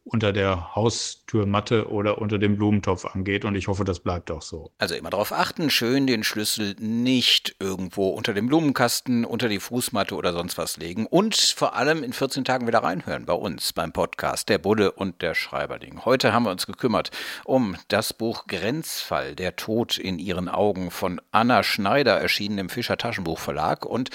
unter 0.03 0.33
der 0.33 0.75
Haustürmatte 0.75 1.89
oder 1.89 2.17
unter 2.17 2.39
dem 2.39 2.57
Blumentopf 2.57 3.05
angeht. 3.05 3.45
Und 3.45 3.55
ich 3.55 3.67
hoffe, 3.67 3.83
das 3.83 3.99
bleibt 3.99 4.31
auch 4.31 4.41
so. 4.41 4.71
Also 4.79 4.95
immer 4.95 5.11
darauf 5.11 5.31
achten, 5.31 5.69
schön 5.69 6.07
den 6.07 6.23
Schlüssel 6.23 6.75
nicht 6.79 7.55
irgendwo 7.59 8.09
unter 8.09 8.33
dem 8.33 8.47
Blumenkasten, 8.47 9.25
unter 9.25 9.47
die 9.47 9.59
Fußmatte 9.59 10.15
oder 10.15 10.33
sonst 10.33 10.57
was 10.57 10.77
legen. 10.77 11.05
Und 11.05 11.35
vor 11.35 11.75
allem 11.75 12.03
in 12.03 12.13
14 12.13 12.45
Tagen 12.45 12.65
wieder 12.65 12.79
reinhören 12.79 13.25
bei 13.25 13.33
uns 13.33 13.73
beim 13.73 13.93
Podcast 13.93 14.49
Der 14.49 14.57
Bulle 14.57 14.91
und 14.91 15.21
der 15.21 15.35
Schreiberling. 15.35 16.03
Heute 16.03 16.33
haben 16.33 16.43
wir 16.43 16.51
uns 16.51 16.65
gekümmert 16.65 17.11
um 17.45 17.75
das 17.87 18.13
Buch 18.13 18.47
Grenzfall, 18.47 19.35
der 19.35 19.55
Tod 19.55 19.99
in 19.99 20.17
ihren 20.17 20.49
Augen 20.49 20.89
von 20.89 21.21
Anna 21.31 21.61
Schneider, 21.61 22.19
erschienen 22.19 22.57
im 22.57 22.69
Fischer 22.69 22.97
Taschenbuchverlag. 22.97 23.85
Und 23.85 24.09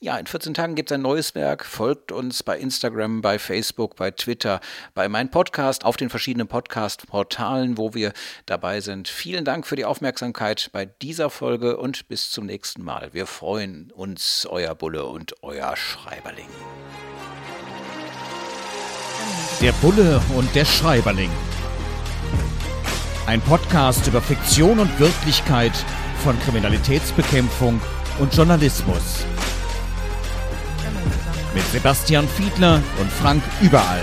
ja, 0.00 0.18
in 0.18 0.26
14 0.26 0.52
Tagen 0.52 0.74
gibt 0.74 0.90
es 0.90 0.94
ein 0.94 1.02
neues 1.02 1.34
Werk. 1.34 1.64
Folgt 1.64 2.12
uns 2.12 2.42
bei 2.42 2.58
Instagram, 2.58 3.22
bei 3.22 3.38
Facebook, 3.38 3.96
bei 3.96 4.10
Twitter, 4.10 4.60
bei 4.94 5.08
mein 5.08 5.29
Podcast 5.30 5.84
auf 5.84 5.96
den 5.96 6.10
verschiedenen 6.10 6.48
Podcast-Portalen, 6.48 7.78
wo 7.78 7.94
wir 7.94 8.12
dabei 8.46 8.80
sind. 8.80 9.08
Vielen 9.08 9.44
Dank 9.44 9.66
für 9.66 9.76
die 9.76 9.84
Aufmerksamkeit 9.84 10.70
bei 10.72 10.86
dieser 10.86 11.30
Folge 11.30 11.76
und 11.76 12.08
bis 12.08 12.30
zum 12.30 12.46
nächsten 12.46 12.82
Mal. 12.82 13.10
Wir 13.12 13.26
freuen 13.26 13.90
uns, 13.92 14.46
euer 14.50 14.74
Bulle 14.74 15.06
und 15.06 15.34
euer 15.42 15.76
Schreiberling. 15.76 16.48
Der 19.60 19.72
Bulle 19.72 20.20
und 20.34 20.54
der 20.54 20.64
Schreiberling. 20.64 21.30
Ein 23.26 23.40
Podcast 23.42 24.06
über 24.06 24.20
Fiktion 24.20 24.78
und 24.78 24.98
Wirklichkeit 24.98 25.72
von 26.24 26.38
Kriminalitätsbekämpfung 26.40 27.80
und 28.18 28.34
Journalismus. 28.34 29.24
Mit 31.54 31.64
Sebastian 31.66 32.26
Fiedler 32.28 32.82
und 33.00 33.10
Frank 33.10 33.42
Überall. 33.60 34.02